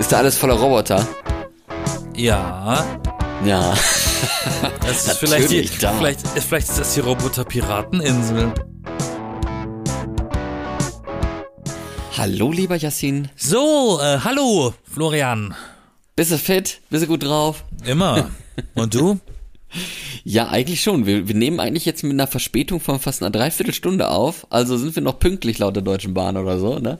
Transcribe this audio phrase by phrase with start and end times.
[0.00, 1.06] Ist da alles voller Roboter?
[2.16, 2.86] Ja.
[3.44, 3.74] Ja.
[4.82, 5.92] Das ist vielleicht, die, da.
[5.92, 8.52] vielleicht, vielleicht ist das die Roboter-Pirateninsel.
[12.16, 13.28] Hallo, lieber Yassin.
[13.36, 15.54] So, äh, hallo, Florian.
[16.16, 16.80] Bist du fit?
[16.90, 17.64] Bist du gut drauf?
[17.84, 18.30] Immer.
[18.74, 19.20] Und du?
[20.24, 21.06] Ja, eigentlich schon.
[21.06, 24.46] Wir, wir nehmen eigentlich jetzt mit einer Verspätung von fast einer Dreiviertelstunde auf.
[24.50, 26.98] Also sind wir noch pünktlich laut der Deutschen Bahn oder so, ne?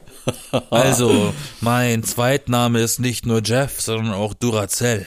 [0.70, 5.06] Also, mein Zweitname ist nicht nur Jeff, sondern auch Duracell.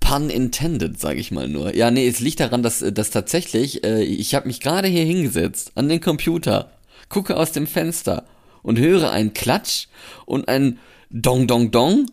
[0.00, 1.74] Pun intended, sage ich mal nur.
[1.74, 5.72] Ja, nee, es liegt daran, dass, dass tatsächlich, äh, ich habe mich gerade hier hingesetzt
[5.74, 6.72] an den Computer,
[7.08, 8.24] gucke aus dem Fenster
[8.62, 9.86] und höre einen Klatsch
[10.26, 10.78] und ein
[11.10, 12.06] Dong Dong Dong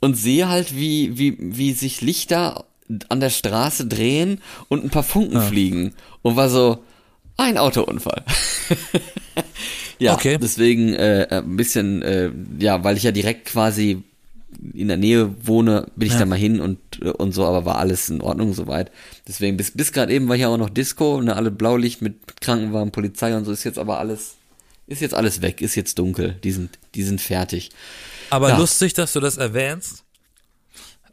[0.00, 2.66] und sehe halt, wie, wie, wie sich Lichter
[3.08, 5.94] an der Straße drehen und ein paar Funken fliegen.
[6.22, 6.82] Und war so,
[7.36, 8.24] ein Autounfall.
[9.98, 10.38] ja, Okay.
[10.40, 14.02] deswegen äh, ein bisschen, äh, ja, weil ich ja direkt quasi
[14.74, 16.20] in der Nähe wohne, bin ich Ja.
[16.20, 18.90] da mal hin und, äh, und so, aber war alles in Ordnung soweit.
[19.26, 22.90] Deswegen, bis, bis gerade eben war hier auch noch Disco, ne, alle Blaulicht mit Krankenwagen,
[22.90, 24.34] Polizei und so, ist jetzt aber alles,
[24.86, 27.70] ist jetzt alles weg, ist jetzt dunkel, die sind, die sind fertig.
[28.30, 28.58] Aber Ja.
[28.58, 30.02] lustig, dass du das erwähnst.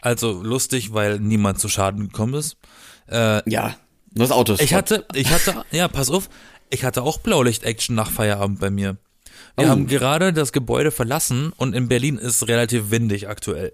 [0.02, 2.58] Also lustig, weil niemand zu Schaden gekommen ist.
[3.10, 3.76] Äh, Ja,
[4.14, 6.30] nur das Auto ist ich hatte, ich hatte, ja, pass auf,
[6.70, 8.98] ich hatte auch Blaulicht-Action nach Feierabend bei mir.
[9.56, 9.70] Wir Oh.
[9.70, 13.74] haben gerade das Gebäude verlassen und in Berlin ist relativ windig aktuell.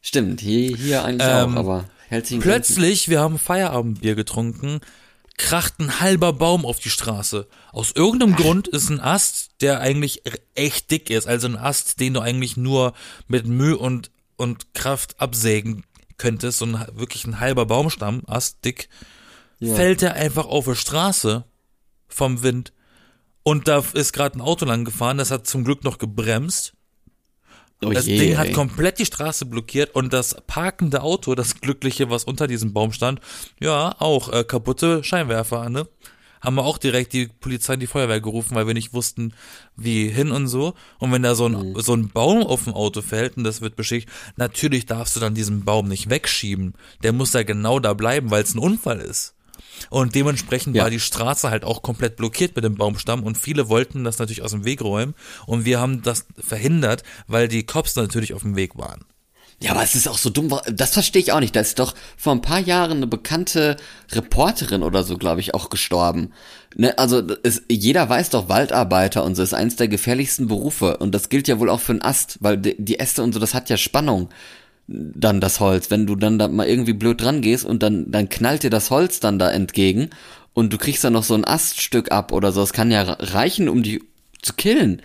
[0.00, 2.74] Stimmt, hier, hier eigentlich Ähm, auch, aber hält sich in Grenzen.
[2.76, 4.80] Plötzlich, wir haben Feierabendbier getrunken,
[5.36, 7.46] kracht ein halber Baum auf die Straße.
[7.72, 10.22] Aus irgendeinem Grund ist ein Ast, der eigentlich
[10.54, 12.92] echt dick ist, also ein Ast, den du eigentlich nur
[13.28, 14.10] mit Mühe und,
[14.40, 15.84] und Kraft absägen
[16.16, 18.88] könntest, so ein, wirklich ein halber Baumstamm, Ast dick,
[19.58, 19.74] Ja.
[19.76, 21.44] fällt er einfach auf die Straße
[22.08, 22.72] vom Wind.
[23.42, 26.74] Und da ist gerade ein Auto lang gefahren, das hat zum Glück noch gebremst.
[27.82, 28.52] Oh Das je, Ding hat ey.
[28.52, 33.20] komplett die Straße blockiert und das parkende Auto, das glückliche, was unter diesem Baum stand,
[33.58, 35.88] ja, auch äh, kaputte Scheinwerfer, ne?
[36.40, 39.34] Haben wir auch direkt die Polizei und die Feuerwehr gerufen, weil wir nicht wussten,
[39.76, 40.74] wie hin und so.
[40.98, 43.76] Und wenn da so ein, so ein Baum auf dem Auto fällt und das wird
[43.76, 46.74] beschädigt, natürlich darfst du dann diesen Baum nicht wegschieben.
[47.02, 49.34] Der muss da genau da bleiben, weil es ein Unfall ist.
[49.88, 50.82] Und dementsprechend Ja.
[50.84, 54.42] war die Straße halt auch komplett blockiert mit dem Baumstamm und viele wollten das natürlich
[54.42, 55.14] aus dem Weg räumen
[55.46, 59.04] und wir haben das verhindert, weil die Cops natürlich auf dem Weg waren.
[59.62, 61.54] Ja, aber es ist auch so dumm, das verstehe ich auch nicht.
[61.54, 63.76] Da ist doch vor ein paar Jahren eine bekannte
[64.10, 66.32] Reporterin oder so, glaube ich, auch gestorben.
[66.76, 70.96] Ne, also es, jeder weiß doch, Waldarbeiter und so ist eins der gefährlichsten Berufe.
[70.96, 73.52] Und das gilt ja wohl auch für einen Ast, weil die, Äste und so, das
[73.52, 74.30] hat ja Spannung.
[74.86, 75.90] Dann das Holz.
[75.90, 78.90] Wenn du dann da mal irgendwie blöd dran gehst und dann, dann knallt dir das
[78.90, 80.08] Holz dann da entgegen
[80.54, 82.60] und du kriegst dann noch so ein Aststück ab oder so.
[82.60, 84.02] Das kann ja reichen, um die
[84.40, 85.02] zu killen.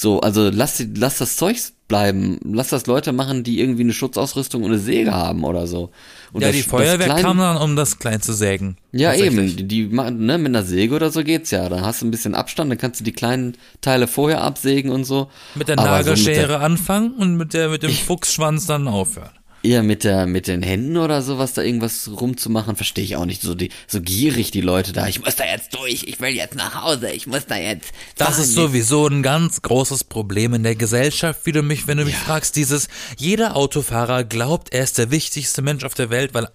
[0.00, 2.38] So, also lass, lass das Zeugs bleiben.
[2.44, 5.90] Lass das Leute machen, die irgendwie eine Schutzausrüstung und eine Säge haben oder so.
[6.32, 8.76] Und ja, das- die Feuerwehr Klein- kam dann, um das klein zu sägen.
[8.92, 9.56] Ja, eben.
[9.56, 11.68] Die, die machen, ne, mit einer Säge oder so geht's ja.
[11.68, 15.02] Dann hast du ein bisschen Abstand, dann kannst du die kleinen Teile vorher absägen und
[15.02, 15.30] so.
[15.56, 19.30] Mit der so Nagelschere der- anfangen und mit der mit dem Fuchsschwanz dann aufhören.
[19.62, 23.42] Ja, mit der, mit den Händen oder sowas da irgendwas rumzumachen, verstehe ich auch nicht.
[23.42, 25.08] So die, so gierig die Leute da.
[25.08, 27.90] Ich muss da jetzt durch, ich will jetzt nach Hause, ich muss da jetzt.
[28.16, 28.42] Das fahren.
[28.42, 32.14] ist sowieso ein ganz großes Problem in der Gesellschaft, wie du mich, wenn du mich
[32.14, 36.48] fragst, dieses, jeder Autofahrer glaubt, er ist der wichtigste Mensch auf der Welt, weil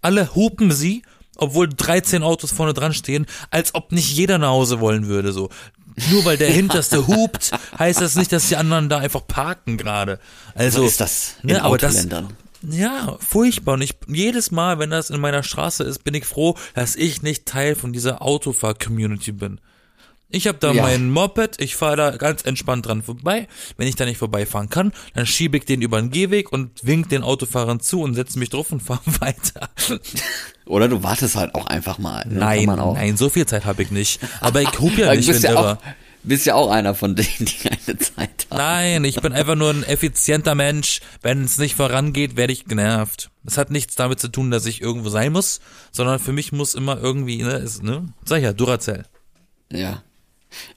[0.00, 1.02] alle hupen sie,
[1.36, 5.50] obwohl 13 Autos vorne dran stehen, als ob nicht jeder nach Hause wollen würde, so.
[6.10, 10.18] Nur weil der Hinterste hupt, heißt das nicht, dass die anderen da einfach parken gerade.
[10.54, 12.06] Also, So ist das in ne, aber das.
[12.68, 13.74] Ja, furchtbar.
[13.74, 17.22] Und ich, jedes Mal, wenn das in meiner Straße ist, bin ich froh, dass ich
[17.22, 19.60] nicht Teil von dieser Autofahr-Community bin.
[20.28, 20.82] Ich habe da Ja.
[20.82, 23.46] mein Moped, ich fahre da ganz entspannt dran vorbei.
[23.76, 27.08] Wenn ich da nicht vorbeifahren kann, dann schiebe ich den über den Gehweg und wink
[27.10, 29.68] den Autofahrern zu und setze mich drauf und fahre weiter.
[30.66, 32.26] Oder du wartest halt auch einfach mal.
[32.26, 32.40] ne?
[32.40, 32.94] Nein, auch.
[32.94, 34.20] nein, so viel Zeit habe ich nicht.
[34.40, 35.78] Aber ich hup ja nicht, wenn ja,
[36.26, 38.58] bist ja auch einer von denen, die keine Zeit haben.
[38.58, 41.00] Nein, ich bin einfach nur ein effizienter Mensch.
[41.22, 43.30] Wenn es nicht vorangeht, werde ich genervt.
[43.46, 45.60] Es hat nichts damit zu tun, dass ich irgendwo sein muss,
[45.92, 48.06] sondern für mich muss immer irgendwie, ne, ist, ne?
[48.24, 49.04] Sag ich ja, Duracell.
[49.72, 50.02] Ja.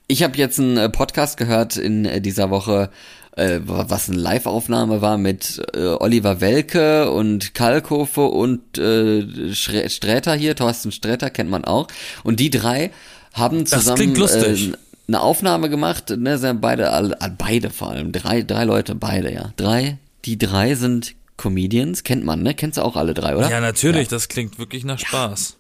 [0.08, 2.90] Ich habe jetzt einen äh, Podcast gehört in äh, dieser Woche,
[3.36, 10.56] äh, was eine Live-Aufnahme war mit äh, Oliver Welke und Kalkofe und äh, Sträter hier,
[10.56, 11.88] Thorsten Sträter kennt man auch.
[12.24, 12.92] Und die drei
[13.34, 14.74] haben Das zusammen klingt lustig.
[14.74, 14.78] Äh,
[15.10, 19.54] eine Aufnahme gemacht, ne, sind beide, alle, beide vor allem, drei, drei Leute, beide, ja.
[19.58, 22.54] Drei, die drei sind Comedians, kennt man, ne?
[22.54, 23.50] Kennst du auch alle drei, oder?
[23.50, 25.58] Ja, natürlich, das klingt wirklich nach Spaß.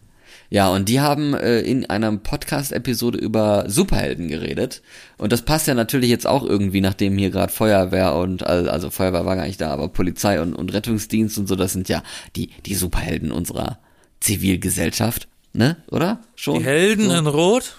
[0.51, 4.81] Ja, und die haben äh, in einer Podcast-Episode über Superhelden geredet.
[5.17, 9.25] Und das passt ja natürlich jetzt auch irgendwie, nachdem hier gerade Feuerwehr und, also Feuerwehr
[9.25, 12.03] war gar nicht da, aber Polizei und, und Rettungsdienst und so, das sind ja
[12.35, 13.79] die, die Superhelden unserer
[14.19, 15.77] Zivilgesellschaft, ne?
[15.91, 16.19] Oder?
[16.35, 16.59] Schon?
[16.59, 17.15] Die Helden so?
[17.15, 17.75] in Rot?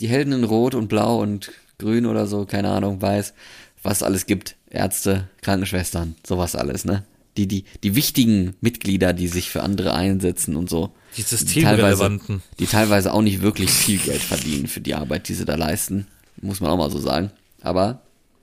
[0.00, 3.34] Die Helden in Rot und Blau und Grün oder so, keine Ahnung, weiß,
[3.82, 4.56] was alles gibt.
[4.70, 7.04] Ärzte, Krankenschwestern, sowas alles, ne?
[7.36, 10.92] Die, die, die wichtigen Mitglieder, die sich für andere einsetzen und so.
[11.16, 12.42] Die systemrelevanten.
[12.58, 16.06] Die teilweise auch nicht wirklich viel Geld verdienen für die Arbeit, die sie da leisten.
[16.42, 17.30] Muss man auch mal so sagen.
[17.62, 18.02] Aber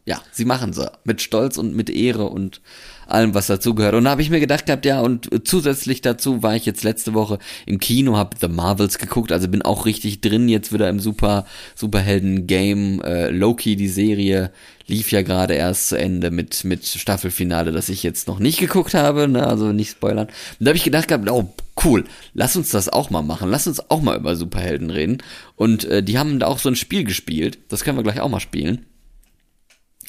[0.10, 0.92] ja, sie machen sie.
[1.04, 2.62] Mit Stolz und mit Ehre und
[3.06, 3.94] allem, was dazugehört.
[3.94, 7.14] Und da habe ich mir gedacht gehabt, ja, und zusätzlich dazu war ich jetzt letzte
[7.14, 11.00] Woche im Kino, habe The Marvels geguckt, also bin auch richtig drin jetzt wieder im
[11.00, 11.46] Super
[11.76, 13.04] Superhelden-Game.
[13.04, 14.52] Äh, Loki, die Serie,
[14.88, 18.96] lief ja gerade erst zu Ende mit, mit Staffelfinale, das ich jetzt noch nicht geguckt
[18.96, 20.26] habe, ne, also nicht spoilern.
[20.26, 21.54] Und da habe ich gedacht gehabt, oh,
[21.86, 25.20] cool, lass uns das auch mal machen, lass uns auch mal über Superhelden reden.
[25.56, 28.30] Und äh, die haben da auch so ein Spiel gespielt, das können wir gleich auch
[28.30, 28.88] mal spielen.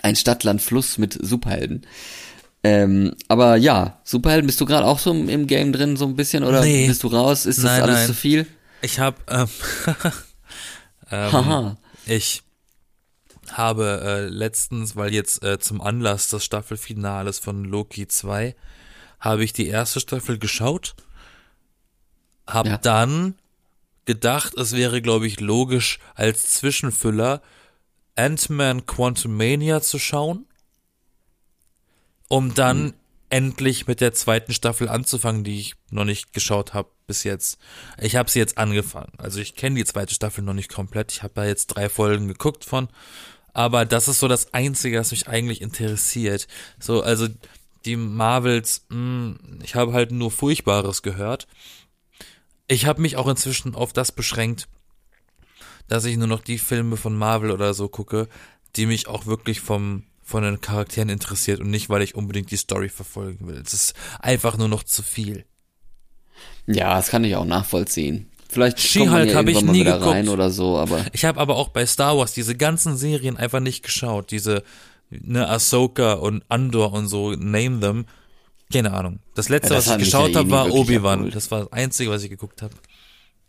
[0.02, 1.86] Ein Stadtland Fluss mit Superhelden.
[2.62, 6.44] Ähm, aber ja, Superhelden, bist du gerade auch so im Game drin, so ein bisschen,
[6.44, 6.86] oder Nee.
[6.86, 7.46] bist du raus?
[7.46, 8.06] Ist das Nein, alles nein.
[8.06, 8.46] zu viel?
[8.82, 9.48] Ich habe ähm,
[11.10, 11.76] ähm,
[12.06, 12.42] ich
[13.52, 18.54] habe äh, letztens, weil jetzt äh, zum Anlass des Staffelfinales von Loki 2,
[19.18, 20.94] habe ich die erste Staffel geschaut,
[22.46, 22.78] habe Ja.
[22.78, 23.34] dann
[24.04, 27.42] gedacht, es wäre, glaube ich, logisch als Zwischenfüller
[28.20, 30.46] Ant-Man Quantumania zu schauen,
[32.28, 32.94] um dann Mhm.
[33.30, 37.58] endlich mit der zweiten Staffel anzufangen, die ich noch nicht geschaut habe bis jetzt.
[38.00, 39.12] Ich habe sie jetzt angefangen.
[39.18, 41.12] Also ich kenne die zweite Staffel noch nicht komplett.
[41.12, 42.88] Ich habe da jetzt drei Folgen geguckt von.
[43.52, 46.46] Aber das ist so das Einzige, was mich eigentlich interessiert.
[46.78, 47.26] So, also
[47.84, 51.48] die Marvels, mh, ich habe halt nur Furchtbares gehört.
[52.68, 54.68] Ich habe mich auch inzwischen auf das beschränkt,
[55.90, 58.28] dass ich nur noch die Filme von Marvel oder so gucke,
[58.76, 62.56] die mich auch wirklich vom von den Charakteren interessiert und nicht, weil ich unbedingt die
[62.56, 63.60] Story verfolgen will.
[63.66, 65.44] Es ist einfach nur noch zu viel.
[66.68, 68.30] Ja, das kann ich auch nachvollziehen.
[68.48, 70.06] Vielleicht She-Hulk kommt man ja hab ich nie geguckt.
[70.06, 73.58] rein oder so, aber Ich habe aber auch bei Star Wars diese ganzen Serien einfach
[73.58, 74.30] nicht geschaut.
[74.30, 74.62] Diese
[75.10, 78.06] ne, Ahsoka und Andor und so, name them.
[78.72, 79.18] Keine Ahnung.
[79.34, 81.30] Das letzte, Ja, das was ich geschaut eh habe, war Obi-Wan.
[81.32, 82.74] Das war das Einzige, was ich geguckt habe.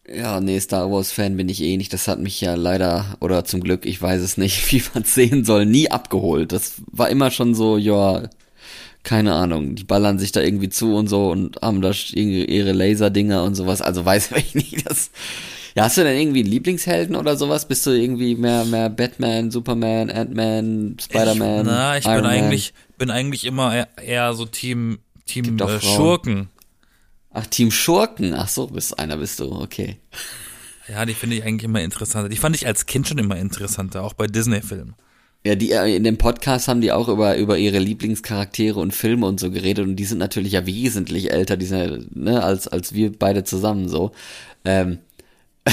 [0.07, 1.94] Ja, nee, Star Wars Fan bin ich eh nicht.
[1.94, 5.45] Das hat mich ja leider oder zum Glück, ich weiß es nicht, wie man sehen
[5.45, 6.51] soll, nie abgeholt.
[6.51, 8.24] Das war immer schon so, ja,
[9.03, 12.71] keine Ahnung, die ballern sich da irgendwie zu und so und haben da ihre ihre
[12.71, 13.81] Laserdinger und sowas.
[13.81, 15.12] Also weiß ich nicht, das
[15.75, 17.65] ja, hast du denn irgendwie einen Lieblingshelden oder sowas?
[17.65, 21.65] Bist du irgendwie mehr, mehr Batman, Superman, Ant-Man, Spider-Man?
[21.65, 22.31] Na, ich Iron bin Man?
[22.31, 25.80] eigentlich, bin eigentlich immer eher, eher so Team, Team äh.
[25.80, 26.50] Schurken.
[27.33, 28.33] Ach, Team Schurken.
[28.33, 29.98] Ach so, bist einer bist du, okay.
[30.88, 32.30] Ja, die finde ich eigentlich immer interessanter.
[32.30, 34.95] Die fand ich als Kind schon immer interessanter, auch bei Disney-Filmen.
[35.44, 39.25] Ja, die äh, in dem Podcast haben die auch über über ihre Lieblingscharaktere und Filme
[39.25, 42.68] und so geredet und die sind natürlich ja wesentlich älter, die sind ja, ne, als
[42.68, 44.12] als wir beide zusammen so.
[44.66, 45.00] Ähm,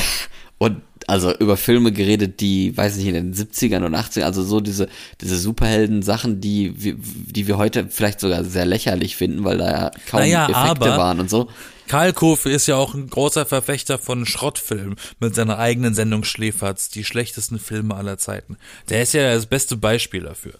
[0.58, 4.60] und also über Filme geredet, die, weiß nicht, in den 70ern und 80ern, also so
[4.60, 4.88] diese,
[5.20, 9.90] diese Superhelden-Sachen, die, wir- die wir heute vielleicht sogar sehr lächerlich finden, weil da ja
[10.08, 11.48] kaum Naja, Effekte waren und so.
[11.88, 16.90] Karl Kofe ist ja auch ein großer Verfechter von Schrottfilmen mit seiner eigenen Sendung Schläferz,
[16.90, 18.58] die schlechtesten Filme aller Zeiten.
[18.90, 20.52] Der ist ja das beste Beispiel dafür.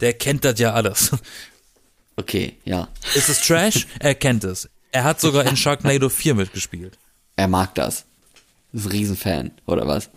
[0.00, 1.12] Der kennt das ja alles.
[2.16, 2.88] Okay, ja.
[3.14, 3.86] Ist es Trash?
[4.00, 4.68] Er kennt es.
[4.90, 6.98] Er hat sogar in Sharknado 4 mitgespielt.
[7.36, 8.04] Er mag das.
[8.72, 10.10] Ist ein Riesenfan, oder was?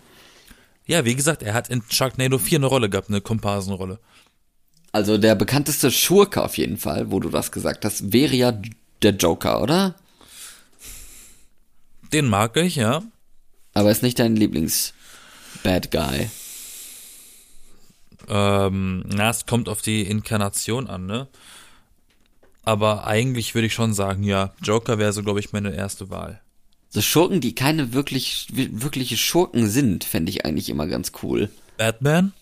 [0.86, 3.98] Ja, wie gesagt, er hat in Sharknado 4 eine Rolle gehabt, eine Komparsenrolle.
[4.92, 8.58] Also der bekannteste Schurke auf jeden Fall, wo du das gesagt hast, wäre ja
[9.02, 9.96] der Joker, oder?
[12.12, 13.02] Den mag ich, ja.
[13.74, 16.30] Aber ist nicht dein Lieblings-Bad Guy.
[18.28, 21.28] Ähm, na, es kommt auf die Inkarnation an, ne?
[22.64, 26.40] Aber eigentlich würde ich schon sagen, ja, Joker wäre so, glaube ich, meine erste Wahl.
[26.96, 31.50] So Schurken, die keine wirklich, wirkliche Schurken sind, fände ich eigentlich immer ganz cool.
[31.76, 32.32] Batman?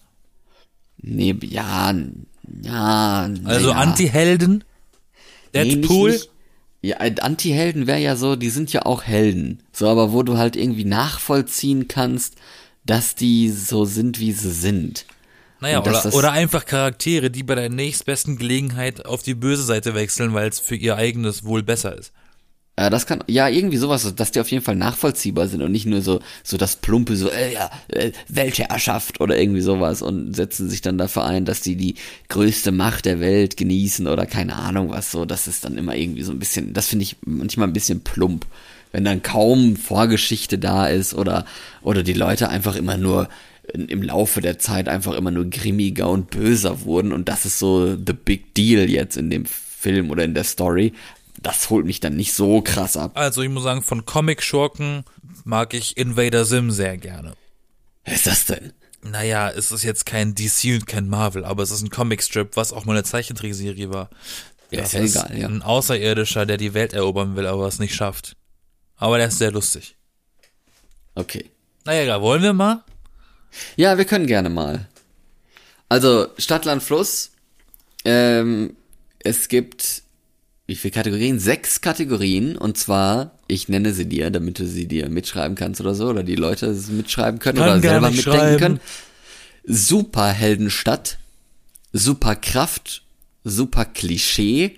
[1.03, 1.93] Nee, ja,
[2.63, 3.31] ja.
[3.43, 3.73] Also naja.
[3.73, 4.63] Anti-Helden?
[5.53, 6.13] Nee, nicht- Deadpool?
[6.13, 6.31] nicht-
[6.83, 9.59] Ja, Anti-Helden wäre ja so, die sind ja auch Helden.
[9.73, 12.37] So, aber wo du halt irgendwie nachvollziehen kannst,
[12.87, 15.05] dass die so sind, wie sie sind.
[15.59, 20.33] Naja, oder, oder einfach Charaktere, die bei der nächstbesten Gelegenheit auf die böse Seite wechseln,
[20.33, 22.13] weil es für ihr eigenes Wohl besser ist.
[22.77, 25.87] Ja, das kann, ja, irgendwie sowas, dass die auf jeden Fall nachvollziehbar sind und nicht
[25.87, 30.69] nur so, so das plumpe, so, äh, ja, äh, Weltherrschaft oder irgendwie sowas und setzen
[30.69, 31.95] sich dann dafür ein, dass die die
[32.29, 35.25] größte Macht der Welt genießen oder keine Ahnung was so.
[35.25, 38.45] Das ist dann immer irgendwie so ein bisschen, das finde ich manchmal ein bisschen plump.
[38.91, 41.47] wenn dann kaum Vorgeschichte da ist oder,
[41.83, 43.29] oder die Leute einfach immer nur
[43.73, 47.97] im Laufe der Zeit einfach immer nur grimmiger und böser wurden und das ist so
[47.97, 50.93] the big deal jetzt in dem Film oder in der Story.
[51.45, 53.13] Das holt mich dann nicht so krass ab.
[53.15, 55.05] Also ich muss sagen, von Comic-Schurken
[55.45, 57.35] mag ich Invader Sim sehr gerne.
[58.05, 58.73] Was ist das denn?
[59.03, 62.73] Naja, es ist jetzt kein DC und kein Marvel, aber es ist ein Comicstrip, was
[62.73, 64.09] auch mal eine Zeichentrickserie war.
[64.71, 65.49] Ja, das ist ja egal, ja.
[65.49, 68.37] ein Außerirdischer, der die Welt erobern will, aber es nicht schafft.
[68.97, 69.97] Aber der ist sehr lustig.
[71.15, 71.51] Okay.
[71.85, 72.83] Naja, egal, wollen wir mal?
[73.77, 74.89] Ja, wir können gerne mal.
[75.91, 77.33] Also, Stadt, Land, Fluss.
[78.07, 78.75] Ähm,
[79.19, 80.03] es gibt,
[80.67, 81.39] wie viele Kategorien?
[81.39, 82.57] Sechs Kategorien.
[82.57, 86.09] Und zwar, ich nenne sie dir, damit du sie dir mitschreiben kannst oder so.
[86.09, 88.59] Oder die Leute es mitschreiben können Kann oder selber mitdenken schreiben.
[88.59, 88.81] können.
[89.65, 91.19] Superheldenstadt.
[91.93, 93.03] Superkraft.
[93.45, 94.77] Super Klischee.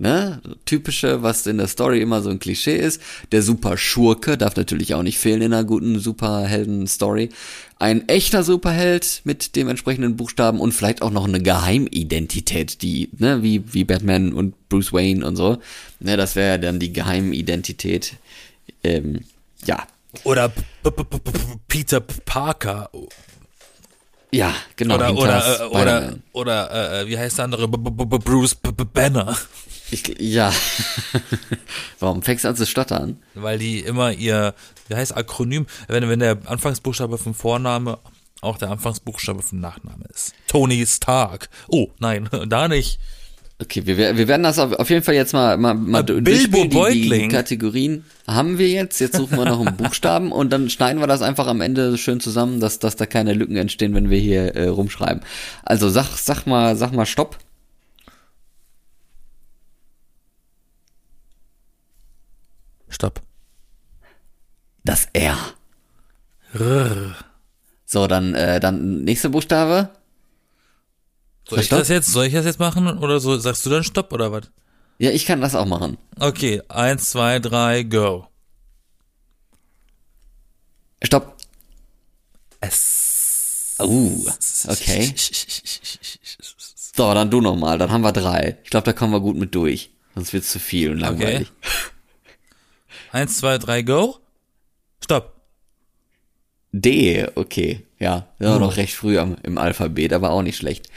[0.00, 0.40] Ne?
[0.64, 3.02] Typische, was in der Story immer so ein Klischee ist.
[3.32, 7.30] Der Superschurke darf natürlich auch nicht fehlen in einer guten Superhelden-Story.
[7.80, 13.42] Ein echter Superheld mit dem entsprechenden Buchstaben und vielleicht auch noch eine Geheimidentität, die, ne,
[13.42, 15.58] wie, wie Batman und Bruce Wayne und so.
[15.98, 18.14] Ne, das wäre ja dann die Geheimidentität.
[18.84, 19.24] Ähm,
[19.64, 19.84] ja.
[20.22, 20.52] Oder
[21.66, 22.88] Peter Parker.
[24.30, 24.94] Ja, genau.
[24.94, 26.22] Oder, oder, äh, oder, Spider-Man.
[26.32, 27.66] oder, äh, wie heißt der andere?
[27.66, 29.36] Bruce Banner.
[29.90, 30.52] Ich, ja.
[31.98, 33.18] Warum fängst du an zu stottern?
[33.34, 34.54] Weil die immer ihr,
[34.88, 37.98] wie heißt Akronym, wenn, wenn der Anfangsbuchstabe vom Vorname
[38.40, 40.34] auch der Anfangsbuchstabe vom Nachname ist.
[40.46, 41.48] Tony Stark.
[41.68, 42.98] Oh, nein, da nicht.
[43.60, 46.64] Okay, wir, wir werden das auf, jeden Fall jetzt mal, mal, mal Bilbo.
[46.88, 47.28] Die, die.
[47.28, 49.00] Kategorien haben wir jetzt.
[49.00, 52.20] Jetzt suchen wir noch einen Buchstaben und dann schneiden wir das einfach am Ende schön
[52.20, 55.24] zusammen, dass, dass da keine Lücken entstehen, wenn wir hier äh, rumschreiben.
[55.64, 57.36] Also sag, sag mal, sag mal Stopp.
[62.98, 63.22] Stopp.
[64.82, 65.38] Das R.
[66.52, 67.14] Rrr.
[67.84, 69.90] So, dann, äh, dann nächster Buchstabe.
[71.48, 71.78] Soll ich Stopp?
[71.78, 74.50] das jetzt, soll ich das jetzt machen oder so, sagst du dann Stopp oder was?
[74.98, 75.96] Ja, ich kann das auch machen.
[76.18, 78.26] Okay, eins, zwei, drei, go.
[81.00, 81.36] Stopp.
[82.60, 83.76] S.
[83.78, 84.26] Uh,
[84.66, 85.14] okay.
[86.96, 87.78] So, dann du nochmal.
[87.78, 88.58] Dann haben wir drei.
[88.64, 89.92] Ich glaube, da kommen wir gut mit durch.
[90.16, 91.52] Sonst wird's zu viel und langweilig.
[93.12, 94.18] Eins, zwei, drei, go.
[95.02, 95.34] Stopp.
[96.72, 97.86] D, okay.
[97.98, 98.60] Ja, ja Hm.
[98.60, 100.88] noch recht früh am, im Alphabet, aber auch nicht schlecht.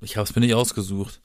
[0.00, 1.20] Ich hab's mir nicht ausgesucht.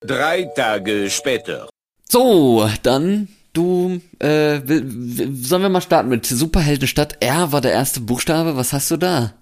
[0.00, 1.68] Drei Tage später.
[2.08, 4.82] So, dann du, äh, will,
[5.18, 7.22] will, sollen wir mal starten mit Superheldenstadt?
[7.22, 8.56] R war der erste Buchstabe.
[8.56, 9.34] Was hast du da?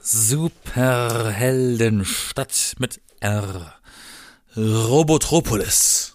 [0.00, 3.74] Superheldenstadt mit R.
[4.56, 6.14] Robotropolis.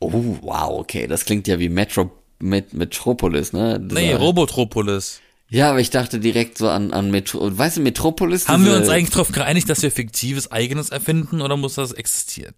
[0.00, 1.06] Oh, wow, okay.
[1.06, 3.78] Das klingt ja wie Metro, Met, Metropolis, ne?
[3.80, 5.20] Nee, Dieser- Robotropolis.
[5.50, 8.48] Ja, aber ich dachte direkt so an, an Metro, weißt du, Metropolis?
[8.48, 12.54] Haben wir uns eigentlich darauf geeinigt, dass wir fiktives eigenes erfinden oder muss das existieren?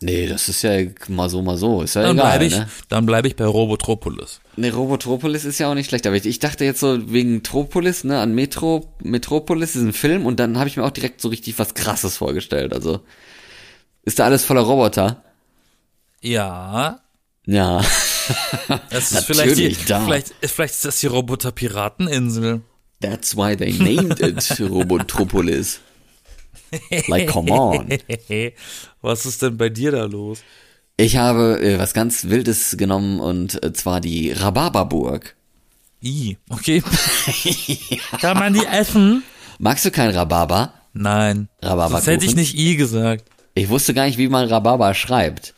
[0.00, 0.72] Nee, das ist ja
[1.08, 1.80] mal so, mal so.
[1.82, 2.68] Ist ja Dann egal, bleibe ich, ne?
[2.88, 4.40] dann bleibe ich bei Robotropolis.
[4.56, 8.02] Ne, Robotropolis ist ja auch nicht schlecht, aber ich, ich dachte jetzt so wegen Tropolis,
[8.02, 11.58] ne, an Metro, Metropolis, diesen Film, und dann habe ich mir auch direkt so richtig
[11.58, 12.74] was krasses vorgestellt.
[12.74, 13.00] Also,
[14.04, 15.22] ist da alles voller Roboter?
[16.24, 17.00] Ja,
[17.46, 17.84] Ja.
[18.88, 20.02] das ist vielleicht, die, da.
[20.04, 22.62] vielleicht, vielleicht ist das die Roboter-Pirateninsel.
[23.02, 25.80] That's why they named it Robotropolis.
[27.08, 27.88] Like, come on.
[29.02, 30.38] Was ist denn bei dir da los?
[30.96, 35.34] Ich habe äh, was ganz Wildes genommen und äh, zwar die Rhabarberburg.
[36.02, 36.82] I, okay.
[38.20, 39.22] Kann man die essen?
[39.58, 40.72] Magst du kein Rhabarber?
[40.94, 41.48] Nein.
[41.62, 41.90] Rhabarberkuchen?
[41.90, 43.24] Sonst hätte ich nicht I gesagt.
[43.54, 45.54] Ich wusste gar nicht, wie man Rhabarber schreibt.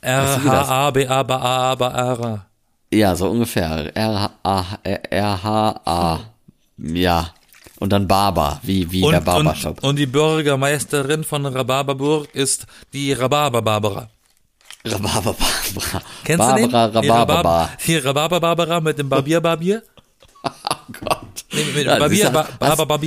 [0.00, 2.46] R, H, A, B, A, B, A, A, B, A.
[2.92, 3.94] Ja, so ungefähr.
[3.96, 6.20] R-H-A, R-H-A,
[6.78, 7.30] ja.
[7.78, 9.82] Und dann Barber, wie, wie der Und, und, Barbershop.
[9.84, 14.08] und die Bürgermeisterin von Rhabarberburg ist die Rhabarber-Barbara.
[14.86, 16.02] Rhabarber-Barbara.
[16.24, 17.10] Kennst Barbara du den?
[17.10, 17.70] Rhabarber.
[17.86, 19.82] Die Rhabarber-Barbara mit dem Barbier-Barbier?
[20.44, 21.25] Oh Gott.
[21.56, 22.98] Nee, Ja, Barbier, Bar,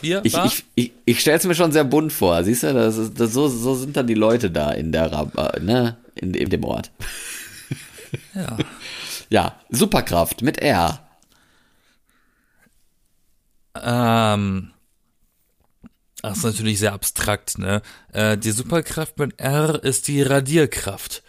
[0.00, 0.46] Bier, Ich, Bar?
[0.46, 2.72] ich, ich, ich stell's mir schon sehr bunt vor, siehst du?
[2.74, 5.96] Das ist, das, so, so sind dann die Leute da in der äh, ne?
[6.14, 6.90] in, in dem Ort.
[8.34, 8.56] Ja.
[9.30, 11.00] Ja, Superkraft mit R.
[13.82, 14.70] Ähm,
[16.22, 17.82] das ist natürlich sehr abstrakt, ne?
[18.12, 21.22] Äh, die Superkraft mit R ist die Radierkraft.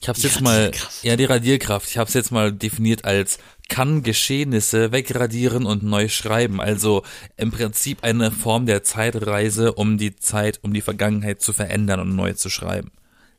[0.00, 1.88] Ich hab's jetzt mal, ja, die Radierkraft.
[1.88, 3.38] Ich hab's jetzt mal definiert als
[3.72, 6.60] kann Geschehnisse wegradieren und neu schreiben.
[6.60, 7.02] Also
[7.36, 12.14] im Prinzip eine Form der Zeitreise, um die Zeit, um die Vergangenheit zu verändern und
[12.14, 12.90] neu zu schreiben.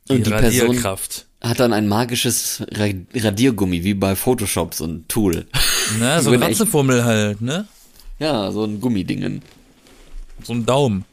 [0.08, 1.26] Die, Und die Person- Radierkraft.
[1.40, 5.46] hat dann ein magisches Ra Radiergummi, wie bei Photoshop, so ein Tool.
[6.00, 7.66] Na, so Ich ein bin echt- Ratzenfummel halt, ne?
[8.18, 9.42] Ja, so ein Gummidingen.
[10.42, 11.04] So ein Daumen.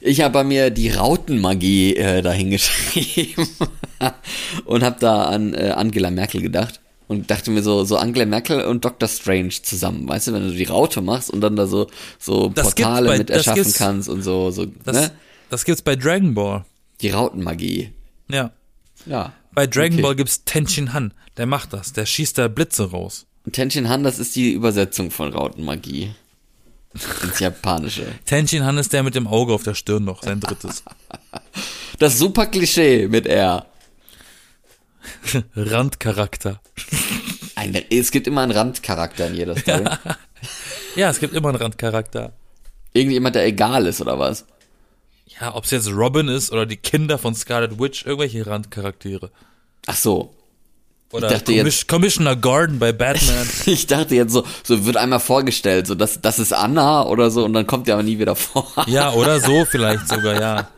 [0.00, 3.46] Ich habe bei mir die Rautenmagie äh, dahingeschrieben
[4.64, 8.62] und habe da an äh, Angela Merkel gedacht und dachte mir so so Angela Merkel
[8.62, 9.08] und Dr.
[9.08, 11.86] Strange zusammen, weißt du, wenn du die Raute machst und dann da so
[12.18, 15.10] so Das Portale bei- mit erschaffen kannst und so so Das, ne?
[15.50, 16.64] das gibt's bei Dragon Ball.
[17.00, 17.92] Die Rautenmagie.
[18.28, 18.50] Ja.
[19.04, 19.32] Ja.
[19.52, 20.02] Bei Dragon Okay.
[20.02, 21.12] Ball gibt's Tenshin Han.
[21.36, 21.92] Der macht das.
[21.92, 23.26] Der schießt da Blitze raus.
[23.52, 26.10] Tenshin Han, das ist die Übersetzung von Rautenmagie
[27.22, 28.06] ins Japanische.
[28.24, 30.82] Tenshin Han ist der mit dem Auge auf der Stirn noch, sein drittes.
[31.98, 33.66] Das super Klischee mit R.
[35.56, 36.60] Randcharakter.
[37.54, 39.84] Ein, es gibt immer einen Randcharakter in jeder Story.
[40.94, 42.32] Ja, es gibt immer einen Randcharakter.
[42.94, 44.46] Irgendjemand, der egal ist oder was?
[45.40, 49.30] Ja, ob's jetzt Robin ist oder die Kinder von Scarlet Witch, irgendwelche Randcharaktere.
[49.86, 50.34] Ach so.
[51.12, 53.46] Oder dachte Commis Commissioner Gordon bei Batman.
[53.66, 57.44] Ich dachte jetzt so, so wird einmal vorgestellt, so das, das ist Anna oder so
[57.44, 58.66] und dann kommt der aber nie wieder vor.
[58.86, 60.68] ja, oder so vielleicht sogar, ja.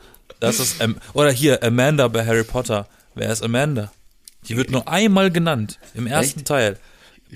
[0.40, 2.86] Das ist, ähm, oder hier, Amanda bei Harry Potter.
[3.14, 3.90] Wer ist Amanda?
[4.46, 6.48] Die wird nur einmal genannt, im ersten Echt?
[6.48, 6.78] Teil.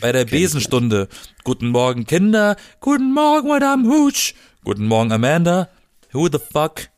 [0.00, 1.08] Bei der Besenstunde.
[1.44, 2.56] Guten Morgen, Kinder.
[2.80, 4.34] Guten Morgen, Madame Hooch.
[4.64, 5.68] Guten Morgen, Amanda.
[6.12, 6.88] Who the fuck?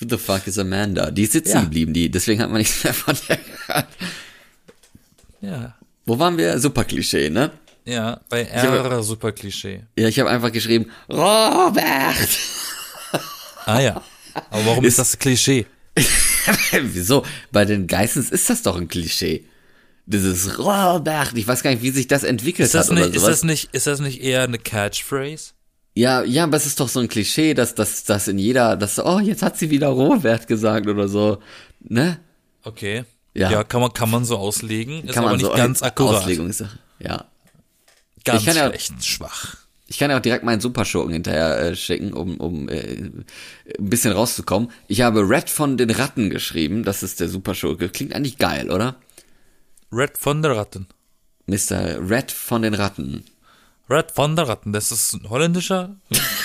[0.00, 1.10] Who the fuck is Amanda?
[1.10, 1.60] Die ist sitzen Ja.
[1.62, 3.88] geblieben, die, deswegen hat man nichts mehr von der gehört.
[5.40, 5.74] Ja.
[6.06, 6.58] Wo waren wir?
[6.58, 7.50] Super Klischee, ne?
[7.84, 9.84] Ja, bei R super Klischee.
[9.96, 12.28] Ja, ich habe einfach geschrieben, Robert!
[13.64, 14.02] Ah ja.
[14.50, 15.66] Aber warum ist, das Klischee?
[16.82, 17.24] Wieso?
[17.52, 19.44] Bei den Geissens ist das doch ein Klischee.
[20.06, 23.16] Dieses Robert, ich weiß gar nicht, wie sich das entwickelt Ist das, hat oder nicht,
[23.16, 23.40] ist, sowas.
[23.40, 25.50] das nicht, ist das nicht eher eine Catchphrase?
[25.94, 28.98] Ja, ja, aber es ist doch so ein Klischee, dass dass dass in jeder, dass
[28.98, 31.42] oh, jetzt hat sie wieder Robert gesagt oder so,
[31.80, 32.20] ne?
[32.62, 33.04] Okay.
[33.34, 33.50] Ja.
[33.50, 35.04] Ja, kann man, kann man so auslegen.
[35.04, 36.22] Ist Kann aber man nicht so ganz akkurat.
[36.22, 36.78] Auslegungssache.
[37.00, 37.26] Ja.
[38.24, 39.56] Ganz Ich kann ja- schlecht, schwach.
[39.90, 43.24] Ich kann ja auch direkt meinen Superschurken hinterher äh, schicken, um, um äh, ein
[43.78, 44.70] bisschen rauszukommen.
[44.86, 47.88] Ich habe Red von den Ratten geschrieben, das ist der Superschurke.
[47.88, 48.96] Klingt eigentlich geil, oder?
[49.90, 50.86] Red von der Ratten.
[51.46, 52.10] Mr.
[52.10, 53.24] Red von den Ratten.
[53.88, 54.74] Red von der Ratten.
[54.74, 55.96] Das ist ein holländischer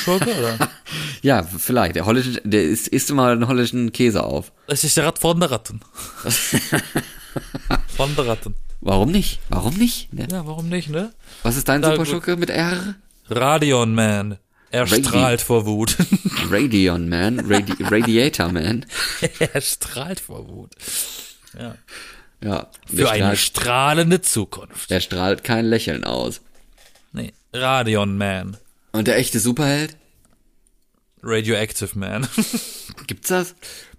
[0.04, 0.70] Schurke, oder?
[1.22, 1.96] Ja, vielleicht.
[1.96, 4.52] Der holländische, der isst, isst immer einen holländischen Käse auf.
[4.68, 5.82] Das ist der Rat von der Ratten.
[7.88, 8.56] von der Ratten.
[8.82, 9.40] Warum nicht?
[9.50, 10.14] Warum nicht?
[10.14, 10.28] Ne?
[10.30, 11.14] Ja, warum nicht, ne?
[11.42, 12.96] Was ist dein Superschurke mit R?
[13.36, 14.38] Radion Man.
[14.72, 15.96] Er Radi- strahlt vor Wut.
[16.50, 18.86] Radion Man, Radi Radiator Man.
[19.40, 20.72] er strahlt vor Wut.
[21.58, 21.76] Ja.
[22.44, 22.70] Ja.
[22.94, 24.90] Für eine strahlende Zukunft.
[24.90, 26.42] der strahlt kein Lächeln aus.
[27.12, 27.34] Nee.
[27.54, 28.58] Radion Man.
[28.92, 29.96] Und der echte Superheld?
[31.22, 32.28] Radioactive Man.
[33.08, 33.56] Gibt's das?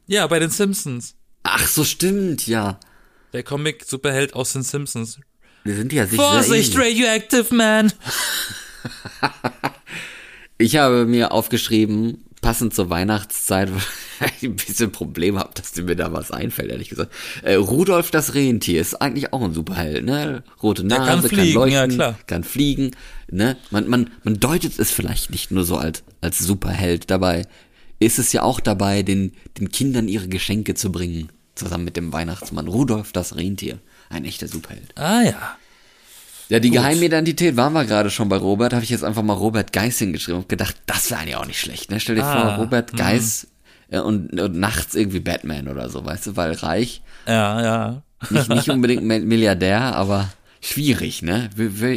[0.07, 1.15] ja, bei den Simpsons.
[1.43, 2.79] Ach, so stimmt, ja.
[3.33, 5.19] Der Comic-Superheld aus den Simpsons.
[5.63, 6.77] Wir sind ja sich Vorsicht.
[6.77, 7.93] Radioactive Man!
[10.57, 13.71] Ich habe mir aufgeschrieben, passend zur Weihnachtszeit,
[14.21, 17.13] weil ich ein bisschen Problem habe, dass mir da was einfällt, ehrlich gesagt.
[17.43, 20.45] Äh, Rudolf das Rentier ist eigentlich auch ein Superheld, ne?
[20.63, 22.19] Rote Der Nase, kann fliegen, ja, leuchten, klar.
[22.27, 22.91] kann fliegen,
[23.31, 23.57] ne?
[23.71, 27.47] Man, man, man deutet es vielleicht nicht nur so als, als Superheld dabei.
[27.99, 32.13] Ist es ja auch dabei, den, den Kindern ihre Geschenke zu bringen, zusammen mit dem
[32.13, 32.69] Weihnachtsmann.
[32.69, 34.91] Rudolf das Rentier, ein echter Superheld.
[34.95, 35.57] Ah ja.
[36.49, 39.73] Ja, die Geheimidentität waren wir gerade schon bei Robert, habe ich jetzt einfach mal Robert
[39.73, 42.01] Geis hingeschrieben und gedacht, das wäre eigentlich auch nicht schlecht, ne?
[42.01, 43.47] Stell dir Ah, vor, Robert Geis
[43.91, 48.03] äh, und, und nachts irgendwie Batman oder so, weißt du, weil reich, Ja, ja.
[48.31, 50.29] nicht, nicht unbedingt Mi- Milliardär, aber
[50.61, 51.49] schwierig, ne?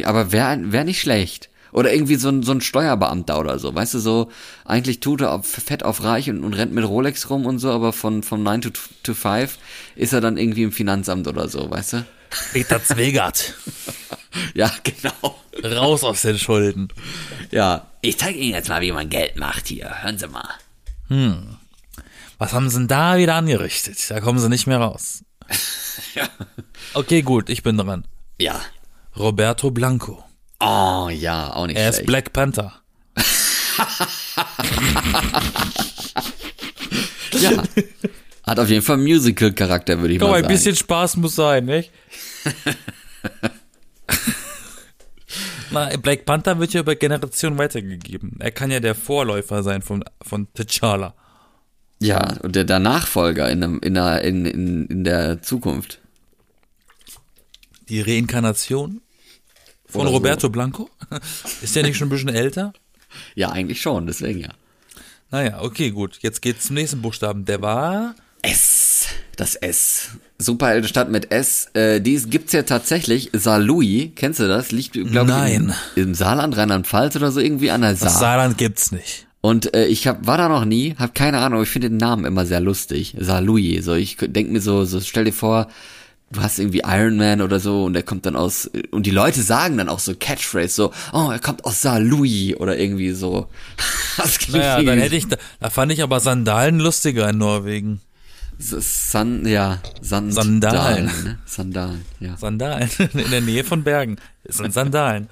[0.06, 1.50] Aber wäre wär nicht schlecht.
[1.70, 4.30] Oder irgendwie so ein, so ein Steuerbeamter oder so, weißt du, so,
[4.64, 7.70] eigentlich tut er auf, fett auf reich und, und rennt mit Rolex rum und so,
[7.70, 8.70] aber von, von 9 to,
[9.02, 9.58] to 5
[9.94, 12.06] ist er dann irgendwie im Finanzamt oder so, weißt du?
[12.52, 13.54] Peter Zwegert.
[14.54, 15.36] Ja, genau.
[15.64, 16.88] Raus aus den Schulden.
[17.50, 17.86] Ja.
[18.02, 20.02] Ich zeige Ihnen jetzt mal, wie man Geld macht hier.
[20.02, 20.48] Hören Sie mal.
[22.38, 23.98] Was haben sie denn da wieder angerichtet?
[24.10, 25.24] Da kommen sie nicht mehr raus.
[26.94, 28.06] Okay, gut, ich bin dran.
[28.38, 28.60] Ja.
[29.16, 30.24] Roberto Blanco.
[30.60, 32.06] Oh, ja, auch nicht Er ist schlecht.
[32.06, 32.74] Black Panther.
[37.32, 37.62] Ja.
[38.48, 40.54] Hat auf jeden Fall Musical-Charakter, würde ich Komm, mal ein sagen.
[40.54, 41.90] bisschen Spaß muss sein, nicht?
[45.70, 48.36] Na, Black Panther wird ja über Generationen weitergegeben.
[48.38, 51.12] Er kann ja der Vorläufer sein von, von T'Challa.
[52.00, 56.00] Ja, und der, der Nachfolger in, einem, in, der, in, in, in der Zukunft.
[57.88, 59.02] Die Reinkarnation
[59.86, 60.16] von Oder so.
[60.16, 60.88] Roberto Blanco?
[61.62, 62.72] Ist der nicht schon ein bisschen älter?
[63.34, 64.50] Ja, eigentlich schon, deswegen ja.
[65.30, 66.18] Naja, okay, gut.
[66.22, 67.44] Jetzt geht's zum nächsten Buchstaben.
[67.44, 69.06] Der war S.
[69.36, 70.10] Das S.
[70.38, 71.68] Superheldenstadt mit S.
[71.74, 73.30] Äh, die gibt's ja tatsächlich.
[73.32, 74.70] Saarlouis, kennst du das?
[74.72, 78.08] Liegt, glaube ich, im, im Saarland, Rheinland-Pfalz oder so irgendwie an der Saar.
[78.08, 79.26] Das Saarland gibt's nicht.
[79.40, 82.24] Und äh, ich hab, war da noch nie, hab keine Ahnung, ich finde den Namen
[82.24, 83.14] immer sehr lustig.
[83.18, 83.84] Saarlouis.
[83.84, 85.68] So, ich denk mir so, so, stell dir vor,
[86.30, 89.42] du hast irgendwie Iron Man oder so und der kommt dann aus, und die Leute
[89.42, 93.46] sagen dann auch so Catchphrase, so, oh, er kommt aus Saarlouis oder irgendwie so.
[94.16, 98.00] Das Naja, dann hätte ich, da, da fand ich aber Sandalen lustiger in Norwegen.
[98.58, 101.06] San, ja, Sand Sandalen.
[101.06, 101.38] Ne?
[101.46, 102.36] Sandalen, ja.
[102.36, 104.16] Sandalen, in der Nähe von Bergen.
[104.44, 105.28] Das sind Sandalen.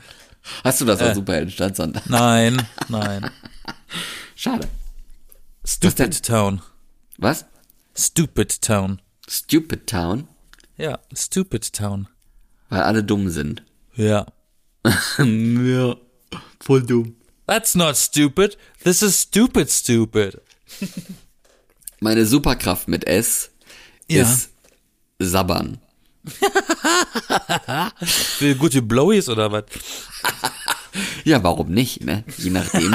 [0.62, 1.04] Hast du das Äh.
[1.06, 2.06] als Superheldenstadt, Sandalen?
[2.08, 3.30] Nein, nein.
[4.36, 4.68] Schade.
[5.64, 6.62] Stupid Town.
[7.18, 7.44] Was?
[7.96, 9.00] Stupid Town.
[9.28, 10.28] Stupid Town,
[10.76, 12.06] Ja, Stupid Town.
[12.68, 13.64] weil alle dumm sind.
[13.96, 14.26] Ja.
[15.18, 15.96] ja,
[16.60, 17.16] voll dumm.
[17.48, 18.56] That's not stupid.
[18.84, 20.40] This is stupid stupid.
[22.06, 23.50] Meine Superkraft mit S
[24.08, 24.22] Ja.
[24.22, 24.50] ist
[25.18, 25.78] Sabbern.
[28.38, 29.64] Für gute Blowies oder was?
[31.24, 32.24] Ja, warum nicht, ne?
[32.38, 32.94] Je nachdem,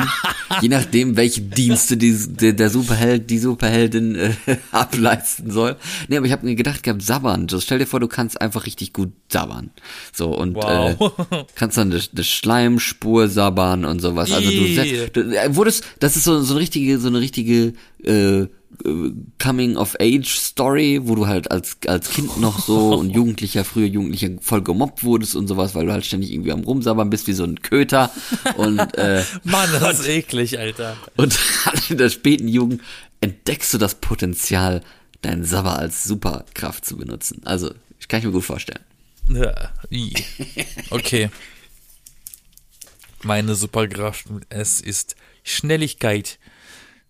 [0.62, 2.16] je nachdem, welche Dienste die,
[2.56, 4.32] der, Superheld, die Superheldin äh,
[4.72, 5.76] ableisten soll.
[6.08, 7.48] Nee, aber ich habe mir gedacht gehabt, sabbern.
[7.48, 9.70] So, stell dir vor, du kannst einfach richtig gut sabbern.
[10.14, 11.14] So, und Wow.
[11.30, 14.32] äh, kannst dann eine, eine Schleimspur sabbern und sowas.
[14.32, 14.66] Also du,
[15.14, 18.48] du äh, wurdest, das ist so, so eine richtige, so eine richtige äh, äh,
[19.40, 25.04] Coming-of-Age-Story, wo du halt als, als Kind noch so und Jugendlicher, früher Jugendlicher voll gemobbt
[25.04, 28.12] wurdest und sowas, weil du halt ständig irgendwie am Rumsabbern bist wie so ein Köter
[28.58, 30.98] und, äh, Mann, das ist eklig, Alter.
[31.18, 31.38] und
[31.90, 32.82] in der späten Jugend
[33.22, 34.82] entdeckst du das Potenzial,
[35.22, 37.42] deinen Sabber als Superkraft zu benutzen.
[37.46, 38.80] Also, ich kann ich mir gut vorstellen.
[39.30, 39.54] Ja.
[40.90, 41.30] Okay.
[43.24, 46.40] Meine Superkraft S ist Schnelligkeit.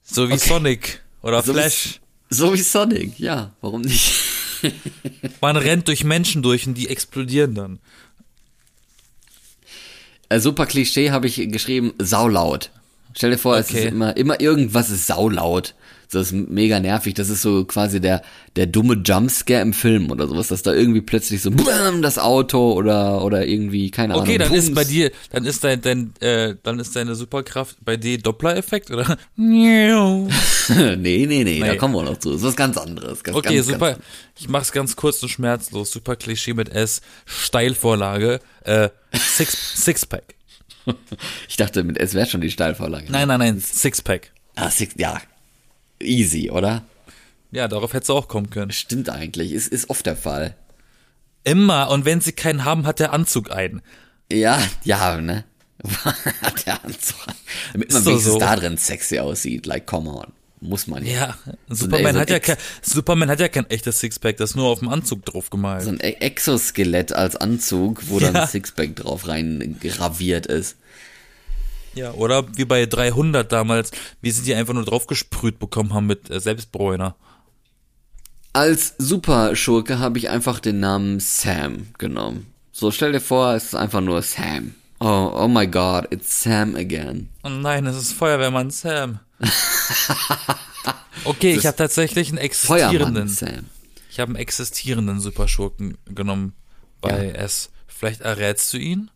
[0.03, 0.47] So wie Okay.
[0.49, 1.99] Sonic oder So Flash.
[2.29, 4.13] Wie, so wie Sonic, ja, warum nicht?
[5.41, 7.79] Man rennt durch Menschen durch und die explodieren dann.
[10.29, 12.71] Äh, super Klischee habe ich geschrieben, saulaut.
[13.15, 13.79] Stell dir vor, es Okay.
[13.85, 15.75] ist immer, immer irgendwas ist saulaut.
[16.11, 17.13] Das ist mega nervig.
[17.13, 18.21] Das ist so quasi der,
[18.55, 22.73] der dumme Jumpscare im Film oder sowas, dass da irgendwie plötzlich so bam, das Auto
[22.73, 24.25] oder, oder irgendwie, keine Ahnung.
[24.27, 24.75] Okay, dann ist Bums.
[24.75, 29.17] bei dir, dann ist dein, dein äh, dann ist deine Superkraft bei dir Doppler-Effekt oder?
[29.37, 31.77] okay, nee, nee, nee, da Nee.
[31.77, 32.31] kommen wir noch zu.
[32.31, 33.23] Das ist was ganz anderes.
[33.23, 33.91] Ganz, ganz, super.
[33.93, 34.03] Ganz,
[34.39, 35.91] Ich mach's ganz kurz und schmerzlos.
[35.91, 37.01] Super Klischee mit S.
[37.25, 38.39] Steilvorlage.
[38.63, 40.35] Äh, Six, Sixpack.
[41.47, 43.11] ich dachte, mit S wäre schon die Steilvorlage.
[43.11, 43.59] Nein, nein, nein.
[43.59, 44.31] Sixpack.
[44.55, 45.21] Ah, six, ja.
[46.03, 46.83] Easy, oder?
[47.51, 48.71] Ja, darauf hättest du auch kommen können.
[48.71, 49.51] Stimmt eigentlich.
[49.51, 50.55] Ist, ist oft der Fall.
[51.43, 51.89] Immer.
[51.89, 53.81] Und wenn sie keinen haben, hat der Anzug einen.
[54.31, 55.43] Ja, ja, ne?
[56.43, 57.17] Hat der Anzug.
[57.27, 57.33] an.
[57.73, 58.39] Damit man doch wenigstens so.
[58.39, 59.65] da drin sexy aussieht.
[59.65, 60.27] Like, come on.
[60.63, 61.35] Muss man Ja,
[61.69, 64.67] So Superman so hat ja kein, Superman hat ja kein echtes Sixpack, das ist nur
[64.67, 65.81] auf dem Anzug drauf gemalt.
[65.81, 68.43] So ein Exoskelett als Anzug, wo dann Ja.
[68.43, 70.77] ein Sixpack drauf rein graviert ist.
[71.93, 76.29] Ja, oder wie bei 300 damals, wie sie die einfach nur draufgesprüht bekommen haben mit
[76.29, 77.15] äh, Selbstbräuner.
[78.53, 82.47] Als Superschurke habe ich einfach den Namen Sam genommen.
[82.71, 84.75] So, stell dir vor, es ist einfach nur Sam.
[84.99, 87.29] Oh, oh my god, it's Sam again.
[87.43, 89.19] Oh nein, es ist Feuerwehrmann Sam.
[91.23, 93.27] Okay, ich habe tatsächlich einen Feuermann existierenden.
[93.27, 93.65] Sam.
[94.09, 96.53] Ich habe einen existierenden Superschurken genommen
[96.99, 97.69] bei S.
[97.87, 99.11] Vielleicht errätst du ihn?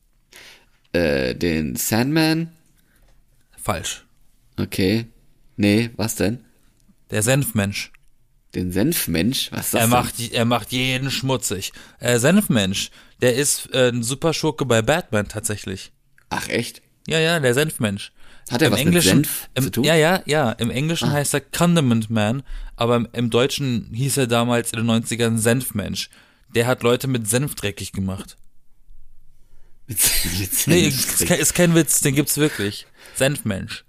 [0.94, 2.52] Äh, den Sandman?
[3.66, 4.06] Falsch.
[4.58, 5.08] Okay.
[5.58, 6.46] Nee, was denn?
[7.10, 7.92] Der Senfmensch.
[8.54, 9.52] Den Senfmensch?
[9.52, 9.90] Was ist das Er denn?
[9.90, 11.74] macht, er macht jeden schmutzig.
[12.00, 15.92] Äh, Senfmensch, der ist äh, ein Superschurke bei Batman tatsächlich.
[16.30, 16.84] Ach, echt?
[17.08, 18.12] Ja, ja, der Senfmensch.
[18.52, 19.84] Hat er Im was mit Englischen, Senf im, zu tun?
[19.84, 20.52] Ja, ja, ja.
[20.52, 22.44] Im Englischen heißt er Condiment Man,
[22.76, 26.12] aber im, im Deutschen hieß er damals in den 90ern Senfmensch.
[26.54, 28.38] Der hat Leute mit Senf dreckig gemacht.
[29.88, 29.98] Mit
[30.68, 32.86] Nee, ist, kein- ist kein Witz, den gibt's wirklich.
[33.16, 33.84] Senfmensch.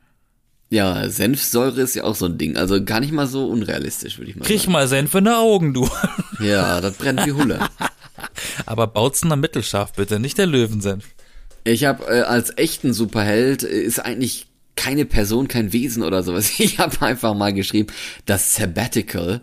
[0.68, 2.56] Ja, Senfsäure ist ja auch so ein Ding.
[2.56, 4.72] Also gar nicht mal so unrealistisch, würde ich mal Krieg sagen.
[4.72, 5.88] mal Senf in die Augen, du.
[6.40, 7.60] Ja, das brennt wie Hulle.
[8.66, 11.04] Aber Bautzener mittelscharf bitte, nicht der Löwensenf.
[11.64, 16.58] Ich habe äh, als echten Superheld äh, ist eigentlich keine Person, kein Wesen oder sowas.
[16.58, 17.92] Ich habe einfach mal geschrieben,
[18.26, 19.40] das Sabbatical,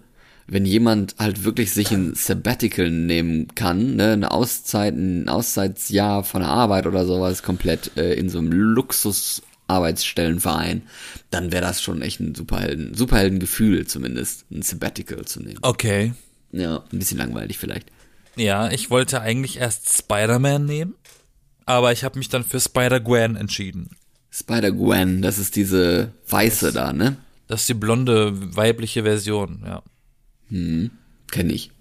[0.47, 6.41] wenn jemand halt wirklich sich ein Sabbatical nehmen kann, ne, eine Auszeit, ein Auszeitsjahr von
[6.41, 10.83] der Arbeit oder sowas, komplett äh, in so einem Luxus Arbeitsstellenverein,
[11.31, 15.59] dann wäre das schon echt ein Superhelden, Superheldengefühl zumindest, ein Sabbatical zu nehmen.
[15.61, 16.13] Okay.
[16.51, 17.89] Ja, ein bisschen langweilig vielleicht.
[18.35, 20.95] Ja, ich wollte eigentlich erst Spider-Man nehmen,
[21.65, 23.91] aber ich habe mich dann für Spider-Gwen entschieden.
[24.31, 27.17] Spider-Gwen, das ist diese weiße da, ne?
[27.47, 29.83] Das ist die blonde weibliche Version, ja.
[30.49, 31.71] Kenne ich.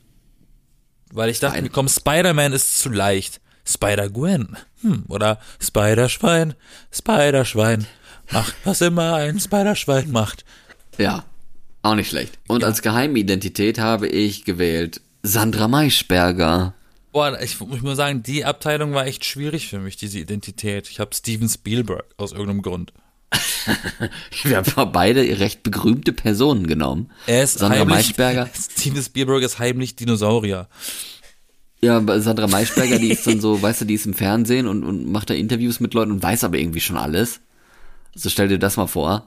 [1.12, 3.40] Weil ich dachte komm, Spider-Man ist zu leicht.
[3.64, 4.56] Spider-Gwen.
[4.80, 6.54] Hm, oder Spider-Schwein.
[6.90, 7.86] Spider-Schwein.
[8.32, 10.44] Macht, was immer ein Spider-Schwein macht.
[10.98, 11.24] Ja,
[11.82, 12.38] auch nicht schlecht.
[12.48, 16.74] Und als Geheimidentität habe ich gewählt Sandra Maischberger.
[17.12, 20.88] Boah, ich muss mal sagen, die Abteilung war echt schwierig für mich, diese Identität.
[20.88, 22.92] Ich habe Steven Spielberg aus irgendeinem Grund.
[24.42, 27.10] Wir haben beide recht berühmte Personen genommen.
[27.26, 28.48] Er ist Sandra heimlich, Maischberger.
[28.54, 30.68] Steven Spielberg ist heimlich Dinosaurier.
[31.80, 35.10] Ja, Sandra Maischberger, die ist dann so, weißt du, die ist im Fernsehen und, und
[35.10, 37.40] macht da Interviews mit Leuten und weiß aber irgendwie schon alles.
[38.14, 39.26] So stell dir das mal vor.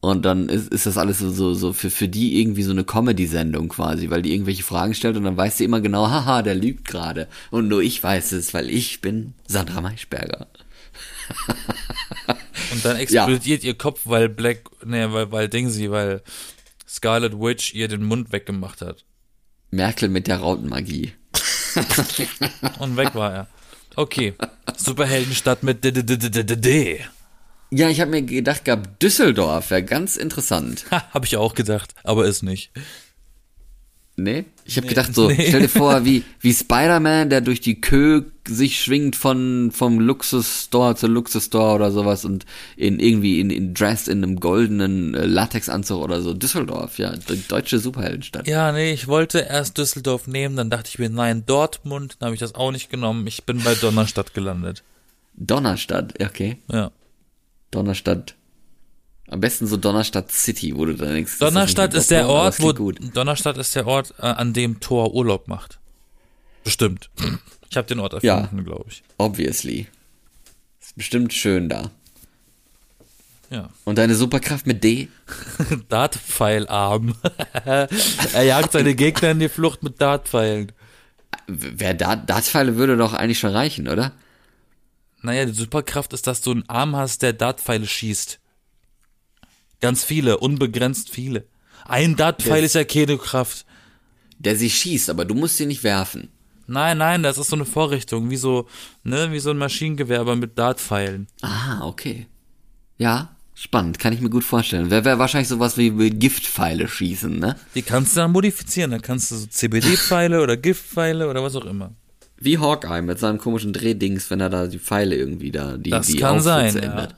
[0.00, 2.84] Und dann ist, ist das alles so, so, so für, für die irgendwie so eine
[2.84, 6.54] Comedy-Sendung quasi, weil die irgendwelche Fragen stellt und dann weiß sie immer genau, haha, der
[6.54, 7.26] lügt gerade.
[7.50, 10.48] Und nur ich weiß es, weil ich bin Sandra Maischberger.
[12.72, 16.22] Und dann explodiert ihr Kopf, weil Black, nee, weil, weil Dingsy, weil
[16.88, 19.04] Scarlet Witch ihr den Mund weggemacht hat.
[19.70, 21.12] Merkel mit der Rautenmagie.
[22.78, 23.48] Und weg war er.
[23.96, 24.34] Okay.
[24.76, 27.00] Superheldenstadt mit D, D, D, D, D.
[27.70, 30.84] Ja, ich habe mir gedacht gehabt, Düsseldorf wäre ganz interessant.
[30.90, 32.70] Ha, hab ich auch gedacht, aber ist nicht.
[34.16, 34.44] Nee?
[34.64, 35.48] Ich habe gedacht so, nee.
[35.48, 40.94] stell dir vor, wie, wie Spider-Man, der durch die Kö sich schwingt von, vom Luxusstore
[40.94, 42.46] zu Luxusstore oder sowas und
[42.76, 46.32] in irgendwie in, in dressed in einem goldenen äh, Latexanzug oder so.
[46.34, 48.46] Düsseldorf, ja, de- deutsche Superheldenstadt.
[48.46, 52.34] Ja, nee, ich wollte erst Düsseldorf nehmen, dann dachte ich mir, nein, Dortmund, dann habe
[52.34, 53.26] ich das auch nicht genommen.
[53.26, 54.84] Ich bin bei Donnerstadt gelandet.
[55.36, 56.58] Donnerstadt, okay.
[56.70, 56.92] Ja.
[57.70, 58.36] Donnerstadt.
[59.28, 61.38] Am besten so Donnerstadt City, wo du dann denkst.
[61.38, 62.98] Donnerstadt nicht ist der Ort, wo gut.
[63.14, 65.78] Donnerstadt ist der Ort, an dem Thor Urlaub macht.
[66.62, 67.10] Bestimmt.
[67.70, 68.40] Ich habe den Ort Ja.
[68.40, 69.02] erfunden, glaube ich.
[69.18, 69.86] Obviously.
[70.80, 71.90] Ist bestimmt schön da.
[73.50, 73.70] Ja.
[73.84, 75.08] Und deine Superkraft mit D?
[75.88, 77.14] Dartpfeilarm.
[77.64, 80.72] er jagt seine Gegner in die Flucht mit Dartpfeilen.
[81.46, 84.12] Wer da, Dartpfeile würde doch eigentlich schon reichen, oder?
[85.22, 88.38] Naja, die Superkraft ist, dass du einen Arm hast, der Dartpfeile schießt.
[89.84, 91.44] Ganz viele, unbegrenzt viele.
[91.84, 93.66] Ein Dartpfeil ist ja keine Kraft.
[94.38, 96.30] Der sie schießt, aber du musst sie nicht werfen.
[96.66, 98.66] Nein, nein, das ist so eine Vorrichtung, wie so,
[99.02, 101.26] ne, wie so ein Maschinengewehr, aber mit Dartpfeilen.
[101.42, 102.28] Ah, okay.
[102.96, 104.90] Ja, spannend, kann ich mir gut vorstellen.
[104.90, 107.56] Wäre wär wahrscheinlich sowas wie Giftpfeile schießen, ne?
[107.74, 111.66] Die kannst du dann modifizieren, dann kannst du so CBD-Pfeile oder Giftpfeile oder was auch
[111.66, 111.92] immer.
[112.38, 116.06] Wie Hawkeye mit seinem komischen Drehdings, wenn er da die Pfeile irgendwie da, die, Das
[116.06, 117.08] die kann Aufsätze sein, ja.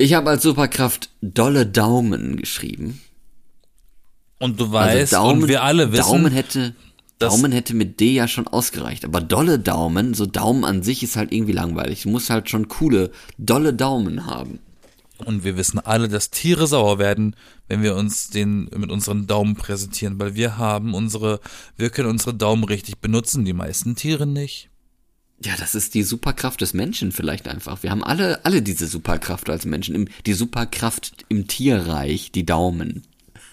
[0.00, 3.02] Ich habe als Superkraft dolle Daumen geschrieben.
[4.38, 6.74] Und du Also weißt, Daumen, und wir alle wissen, Daumen hätte,
[7.18, 9.04] Daumen hätte mit D ja schon ausgereicht.
[9.04, 12.04] Aber dolle Daumen, so Daumen an sich ist halt irgendwie langweilig.
[12.04, 14.60] Du musst halt schon coole, dolle Daumen haben.
[15.26, 17.36] und wir wissen alle, dass Tiere sauer werden,
[17.68, 21.40] wenn wir uns den mit unseren Daumen präsentieren, weil wir haben unsere,
[21.76, 24.70] wir können unsere Daumen richtig benutzen, die meisten Tiere nicht.
[25.42, 27.82] Ja, das ist die Superkraft des Menschen vielleicht einfach.
[27.82, 29.94] Wir haben alle, alle diese Superkraft als Menschen.
[29.94, 33.02] Im, die Superkraft im Tierreich, die Daumen.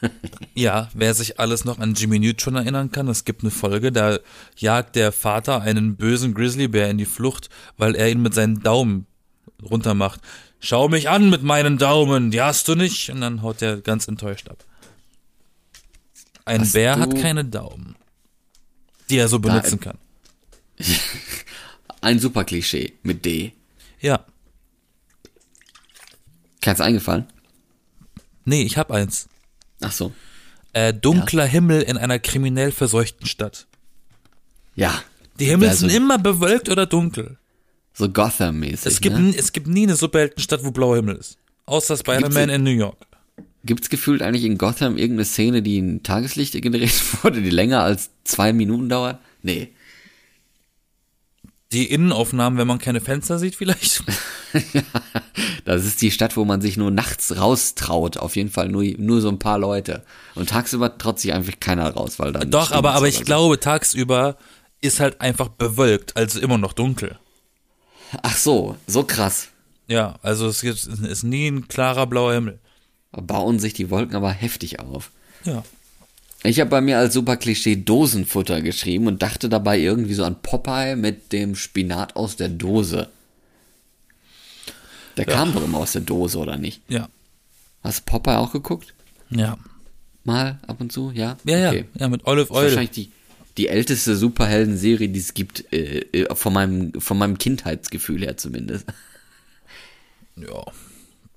[0.54, 4.20] Ja, wer sich alles noch an Jimmy Neutron erinnern kann, es gibt eine Folge, da
[4.56, 9.06] jagt der Vater einen bösen Grizzlybär in die Flucht, weil er ihn mit seinen Daumen
[9.64, 10.20] runtermacht.
[10.60, 13.10] Schau mich an mit meinen Daumen, die hast du nicht.
[13.10, 14.64] Und dann haut er ganz enttäuscht ab.
[16.46, 17.96] Ein Hast Bär hat keine Daumen,
[19.10, 19.98] die er so benutzen kann.
[22.02, 23.54] Ein Superklischee mit D.
[24.00, 24.26] Ja.
[26.62, 27.26] Keins eingefallen?
[28.46, 29.28] Nee, ich hab eins.
[29.82, 30.14] Ach so.
[30.74, 33.68] Äh, dunkler Himmel in einer kriminell verseuchten Stadt.
[34.76, 35.02] Ja.
[35.40, 37.38] Die Himmel Wär sind immer bewölkt oder dunkel.
[37.94, 38.86] so Gotham-mäßig.
[38.92, 39.22] Es gibt, ne?
[39.24, 41.38] nie- es gibt nie eine Superheldenstadt, wo blauer Himmel ist.
[41.66, 42.98] Außer Spider-Man in New York.
[43.66, 48.12] Gibt's gefühlt eigentlich in Gotham irgendeine Szene, die in Tageslicht gedreht wurde, die länger als
[48.24, 49.20] zwei Minuten dauert?
[49.42, 49.70] Nee.
[51.74, 54.04] Die Innenaufnahmen, wenn man keine Fenster sieht, vielleicht.
[55.66, 58.16] Das ist die Stadt, wo man sich nur nachts raustraut.
[58.16, 60.04] Auf jeden Fall nur, nur so ein paar Leute.
[60.34, 62.50] Und tagsüber traut sich einfach keiner raus, weil dann.
[62.50, 63.24] Doch, aber, aber ich so.
[63.26, 64.38] glaube, tagsüber
[64.80, 67.20] ist halt einfach bewölkt, also immer noch dunkel.
[68.22, 69.50] Ach so, so krass.
[69.88, 72.60] Ja, also es gibt, es ist nie ein klarer blauer Himmel.
[73.12, 75.12] Bauen sich die Wolken aber heftig auf.
[75.44, 75.64] Ja.
[76.44, 80.42] Ich habe bei mir als super Klischee Dosenfutter geschrieben und dachte dabei irgendwie so an
[80.42, 83.10] Popeye mit dem Spinat aus der Dose.
[85.18, 86.82] Der kam doch immer aus der Dose, oder nicht?
[86.88, 87.10] Ja.
[87.84, 88.94] Hast du Popeye auch geguckt?
[89.30, 89.58] Ja.
[90.24, 91.38] Mal ab und zu, ja?
[91.44, 91.70] Ja, ja.
[91.70, 91.86] Okay.
[91.98, 92.64] Ja, mit Olive Das ist Oil.
[92.66, 93.12] wahrscheinlich die,
[93.58, 98.86] die älteste Superhelden-Serie, die es gibt, äh, äh, von, meinem, von meinem Kindheitsgefühl her zumindest.
[100.36, 100.64] Ja.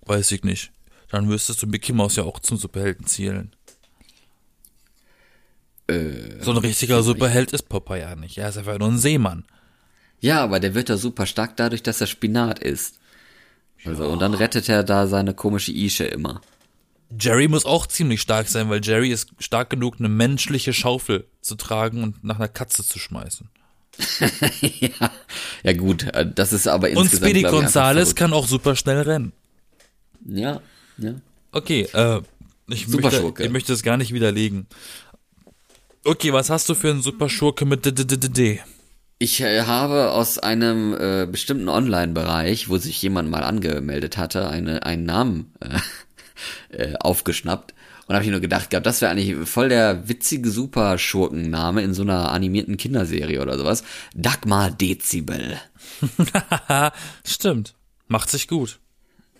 [0.04, 0.72] Weiß ich nicht.
[1.08, 3.06] Dann müsstest du Mickey Mouse ja auch zum Superhelden
[5.90, 6.42] zielen.
[6.42, 8.38] so ein richtiger Superheld ist Popeye ja nicht.
[8.38, 9.44] Er ist einfach nur ein Seemann.
[10.20, 12.98] Ja, aber der wird da super stark dadurch, dass er Spinat isst.
[13.85, 16.42] Also, und dann rettet er da seine komische Ische immer.
[17.18, 21.57] Jerry muss auch ziemlich stark sein, weil Jerry ist stark genug, eine menschliche Schaufel zu
[21.57, 23.48] tragen und nach einer Katze zu schmeißen.
[24.61, 25.11] ja.
[25.62, 27.24] ja, gut, äh, das ist aber Und insgesamt.
[27.24, 29.33] Speedy ich, einfach Gonzales kann auch super schnell rennen.
[30.26, 30.61] Ja,
[30.98, 31.14] ja.
[31.53, 32.20] Okay, äh,
[32.68, 34.66] ich möchte, ich möchte es gar nicht widerlegen.
[36.02, 38.60] Okay, was hast du für einen Superschurke mit D D D D?
[39.18, 44.86] Ich äh, habe aus einem äh, bestimmten Online-Bereich, wo sich jemand mal angemeldet hatte, eine,
[44.86, 45.78] einen Namen äh,
[46.74, 47.74] äh, aufgeschnappt.
[48.06, 52.00] Und habe ich nur gedacht gehabt, das wäre eigentlich voll der witzige Superschurkenname in so
[52.00, 53.84] einer animierten Kinderserie oder sowas.
[54.14, 55.60] Dagmar Dezibel.
[57.26, 57.74] Stimmt.
[58.08, 58.80] Macht sich gut.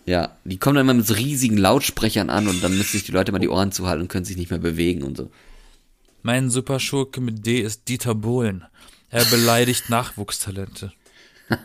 [0.05, 3.11] Ja, die kommen dann immer mit so riesigen Lautsprechern an und dann müssen sich die
[3.11, 5.31] Leute mal die Ohren zuhalten und können sich nicht mehr bewegen und so.
[6.23, 8.63] Mein Superschurke mit D ist Dieter Bohlen.
[9.09, 10.93] Er beleidigt Nachwuchstalente.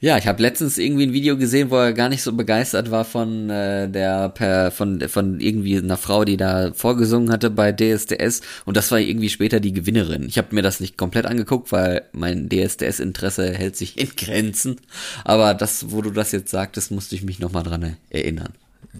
[0.00, 3.04] Ja, ich habe letztens irgendwie ein Video gesehen, wo er gar nicht so begeistert war
[3.04, 8.42] von äh, der per von von irgendwie einer Frau, die da vorgesungen hatte bei DSDS
[8.64, 10.28] und das war irgendwie später die Gewinnerin.
[10.28, 14.76] Ich habe mir das nicht komplett angeguckt, weil mein DSDS Interesse hält sich in Grenzen,
[15.24, 18.52] aber das wo du das jetzt sagtest, musste ich mich noch mal dran erinnern.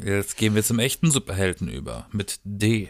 [0.05, 2.09] Jetzt gehen wir zum echten Superhelden über.
[2.11, 2.89] Mit D.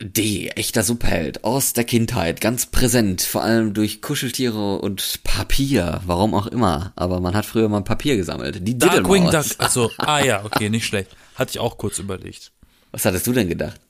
[0.00, 6.34] D, echter Superheld aus der Kindheit, ganz präsent, vor allem durch Kuscheltiere und Papier, warum
[6.34, 6.92] auch immer.
[6.96, 8.58] Aber man hat früher mal Papier gesammelt.
[8.66, 9.46] Die Darkwing Duck.
[9.58, 11.16] Also, ah ja, okay, nicht schlecht.
[11.34, 12.52] Hatte ich auch kurz überlegt.
[12.92, 13.80] Was hattest du denn gedacht?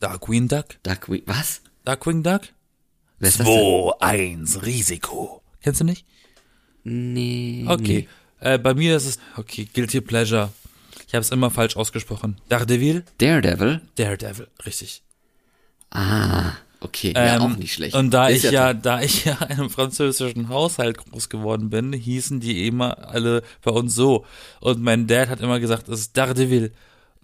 [0.00, 0.66] Darkwing Duck?
[0.82, 1.60] Darkwing, was?
[1.84, 2.42] Darkwing Duck?
[3.18, 3.56] Wer ist das denn?
[3.56, 5.42] 2, 1, Risiko.
[5.62, 6.06] Kennst du nicht?
[6.84, 7.64] Nee.
[7.68, 8.08] Okay.
[8.40, 10.52] Äh, bei mir ist es, okay, Guilty Pleasure.
[11.06, 12.40] Ich habe es immer falsch ausgesprochen.
[12.48, 13.04] Daredevil?
[13.18, 13.82] Daredevil?
[13.96, 15.02] Daredevil, richtig.
[15.94, 17.94] Ah, okay, ja, Ähm, auch nicht schlecht.
[17.94, 21.92] Und da Ist ich ja, da ich ja in einem französischen Haushalt groß geworden bin,
[21.92, 24.26] hießen die immer alle bei uns so.
[24.60, 26.72] Und mein Dad hat immer gesagt, es ist Daredevil.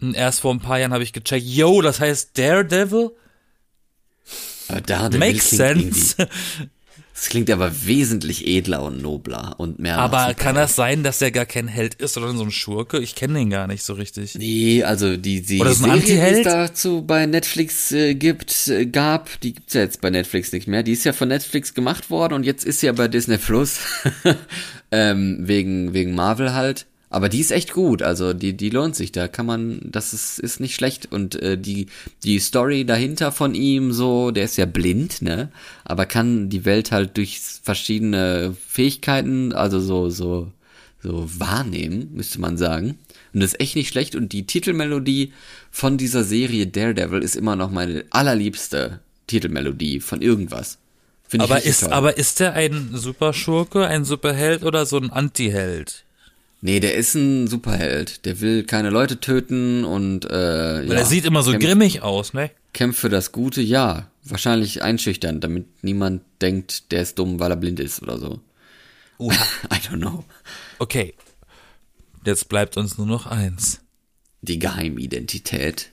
[0.00, 3.10] Und erst vor ein paar Jahren habe ich gecheckt, yo, das heißt Daredevil?
[4.68, 6.16] Aber Daredevil Makes sense.
[7.20, 9.98] Das klingt aber wesentlich edler und nobler und mehr.
[9.98, 12.98] Aber kann das sein, dass der gar kein Held ist, sondern so ein Schurke?
[12.98, 14.36] Ich kenne den gar nicht so richtig.
[14.36, 18.86] Nee, also die, die Oder ein Serie, die es dazu bei Netflix äh, gibt, äh,
[18.86, 20.82] gab, die gibt's ja jetzt bei Netflix nicht mehr.
[20.82, 23.80] Die ist ja von Netflix gemacht worden und jetzt ist sie ja bei Disney Plus.
[24.90, 26.86] ähm, wegen, wegen Marvel halt.
[27.12, 30.38] Aber die ist echt gut, also die, die lohnt sich, da kann man, das ist,
[30.38, 31.10] ist nicht schlecht.
[31.10, 31.86] Und äh, die,
[32.22, 35.50] die Story dahinter von ihm, so, der ist ja blind, ne?
[35.84, 40.52] Aber kann die Welt halt durch verschiedene Fähigkeiten, also so, so,
[41.02, 42.96] so wahrnehmen, müsste man sagen.
[43.34, 44.14] Und das ist echt nicht schlecht.
[44.14, 45.32] Und die Titelmelodie
[45.72, 50.78] von dieser Serie Daredevil ist immer noch meine allerliebste Titelmelodie von irgendwas.
[51.26, 51.92] Finde ich Aber ist, toll.
[51.92, 56.04] aber ist der ein Superschurke, ein Superheld oder so ein Antiheld?
[56.62, 58.24] Nee, der ist ein Superheld.
[58.26, 62.02] Der will keine Leute töten und äh, Weil ja, er sieht immer so kämpft, grimmig
[62.02, 62.50] aus, ne?
[62.72, 64.10] kämpft für das Gute, ja.
[64.24, 68.40] Wahrscheinlich einschüchtern, damit niemand denkt, der ist dumm, weil er blind ist oder so.
[69.18, 69.32] Uh,
[69.72, 70.24] I don't know.
[70.78, 71.14] okay.
[72.24, 73.80] Jetzt bleibt uns nur noch eins.
[74.42, 75.90] Die Geheimidentität.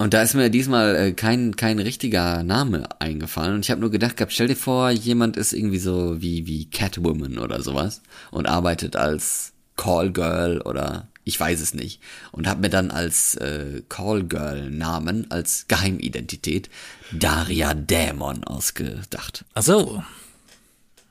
[0.00, 3.56] Und da ist mir diesmal äh, kein, kein richtiger Name eingefallen.
[3.56, 6.70] Und ich habe nur gedacht gehabt, stell dir vor, jemand ist irgendwie so wie, wie
[6.70, 12.00] Catwoman oder sowas und arbeitet als Callgirl oder ich weiß es nicht.
[12.30, 16.70] Und habe mir dann als äh, Callgirl-Namen, als Geheimidentität
[17.10, 19.44] Daria Dämon ausgedacht.
[19.54, 20.02] Ach so,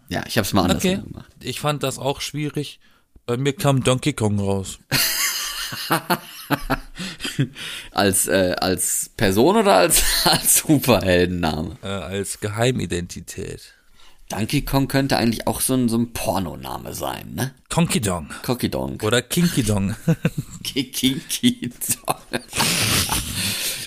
[0.08, 1.02] Ja, ich habe es mal anders okay.
[1.04, 1.30] gemacht.
[1.41, 2.80] Ich fand das auch schwierig.
[3.26, 4.80] Bei mir kam Donkey Kong raus.
[7.91, 11.77] Als, äh, als Person oder als, als Superheldenname?
[11.83, 13.73] Äh, als Geheimidentität.
[14.29, 17.53] Donkey Kong könnte eigentlich auch so ein, so ein Pornoname sein, ne?
[17.69, 18.29] Conky Dong.
[18.43, 19.03] Cocky Donk.
[19.03, 19.95] Oder Kinky Dong.
[20.63, 21.21] Kinky
[21.69, 22.43] Donk.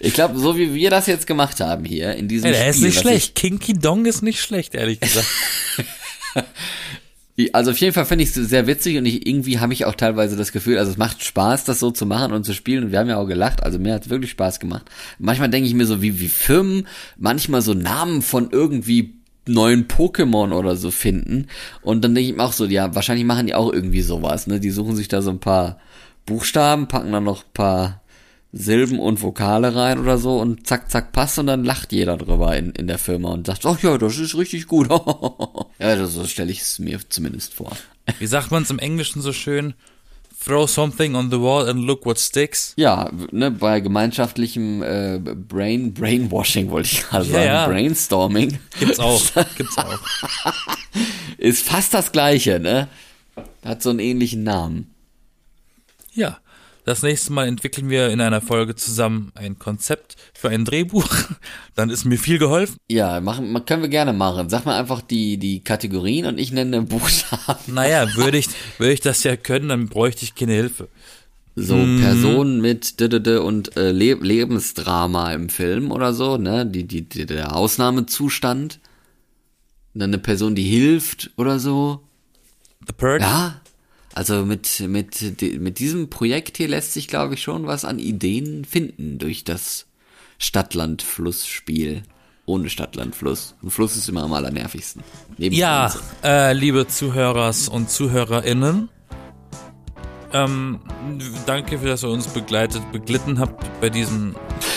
[0.01, 2.77] Ich glaube, so wie wir das jetzt gemacht haben hier in diesem Ey, der ist
[2.77, 3.35] Spiel, nicht was schlecht.
[3.35, 5.27] Kinky Dong ist nicht schlecht, ehrlich gesagt.
[7.53, 9.95] Also auf jeden Fall finde ich es sehr witzig und ich, irgendwie habe ich auch
[9.95, 12.93] teilweise das Gefühl, also es macht Spaß, das so zu machen und zu spielen und
[12.93, 14.87] wir haben ja auch gelacht, also mir hat es wirklich Spaß gemacht.
[15.19, 16.87] Manchmal denke ich mir so, wie, wie Firmen
[17.17, 19.15] manchmal so Namen von irgendwie
[19.47, 21.47] neuen Pokémon oder so finden
[21.83, 24.61] und dann denke ich mir auch so, ja, wahrscheinlich machen die auch irgendwie sowas, ne?
[24.61, 25.79] Die suchen sich da so ein paar
[26.27, 28.00] Buchstaben, packen dann noch ein paar
[28.53, 32.57] Silben und Vokale rein oder so und zack, zack, passt und dann lacht jeder drüber
[32.57, 34.89] in, in der Firma und sagt, ach ja, das ist richtig gut.
[35.79, 37.77] ja, das, so stelle ich es mir zumindest vor.
[38.19, 39.75] Wie sagt man es im Englischen so schön?
[40.41, 42.73] throw something on the wall and look what sticks.
[42.77, 47.67] Ja, ne, bei gemeinschaftlichem äh, Brain, Brainwashing wollte ich gerade Ja, sagen, ja.
[47.67, 49.23] Brainstorming, Gibt's auch.
[49.57, 49.99] Gibt's auch.
[51.39, 52.89] ist fast das gleiche, ne?
[53.65, 54.95] Hat so einen ähnlichen Namen.
[56.15, 56.39] Ja.
[56.85, 61.09] Das nächste Mal entwickeln wir in einer Folge zusammen ein Konzept für ein Drehbuch.
[61.75, 62.77] Dann ist mir viel geholfen.
[62.91, 64.49] Ja, machen, ma- können wir gerne machen.
[64.49, 67.61] Sag mal einfach die, die Kategorien und ich nenne Buchstaben.
[67.75, 70.89] Naja, würde ich, würde ich das ja können, dann bräuchte ich keine Hilfe.
[71.57, 76.65] So Personen mit d -d -d und äh, Le Lebensdrama im Film oder so, ne?
[76.65, 78.79] Die, die, die, der Ausnahmezustand.
[79.93, 82.01] Und dann eine Person, die hilft oder so.
[82.87, 83.23] The Purge?
[83.25, 83.61] Ja,
[84.15, 88.65] also mit, mit, mit diesem Projekt hier lässt sich, glaube ich, schon was an Ideen
[88.65, 89.87] finden durch das
[90.39, 92.03] Stadt-Land-Fluss-Spiel.
[92.47, 93.55] Ohne Stadt-Land-Fluss.
[93.63, 95.05] Ein Fluss ist immer am allernervigsten.
[95.39, 95.95] Neben Ja,
[96.25, 98.89] äh, liebe Zuhörers und ZuhörerInnen,
[100.33, 100.81] ähm,
[101.47, 104.35] danke für, dass ihr uns begleitet, beglitten habt bei diesem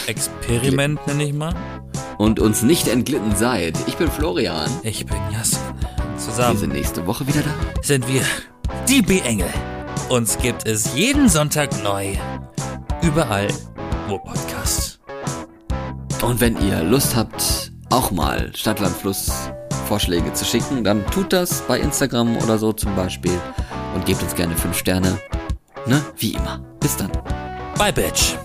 [0.08, 1.56] Experiment, nenne ich mal.
[2.18, 3.78] Und uns nicht entglitten seid.
[3.88, 4.70] Ich bin Florian.
[4.84, 5.74] Ich bin Jasmin.
[5.80, 7.82] Wir Zusammen sind nächste Woche wieder da.
[7.82, 8.22] sind wir
[8.88, 9.50] die B-Engel.
[10.10, 12.14] Uns gibt es jeden Sonntag neu.
[13.02, 13.48] Überall,
[14.08, 15.00] wo Podcast.
[16.22, 19.32] Und wenn ihr Lust habt, auch mal Stadtlandfluss
[19.88, 23.38] Vorschläge zu schicken, dann tut das bei Instagram oder so zum Beispiel
[23.94, 25.20] und gebt uns gerne 5 Sterne.
[25.86, 26.02] Ne?
[26.18, 26.60] Wie immer.
[26.80, 27.12] Bis dann.
[27.78, 28.38] Bye, Bitch.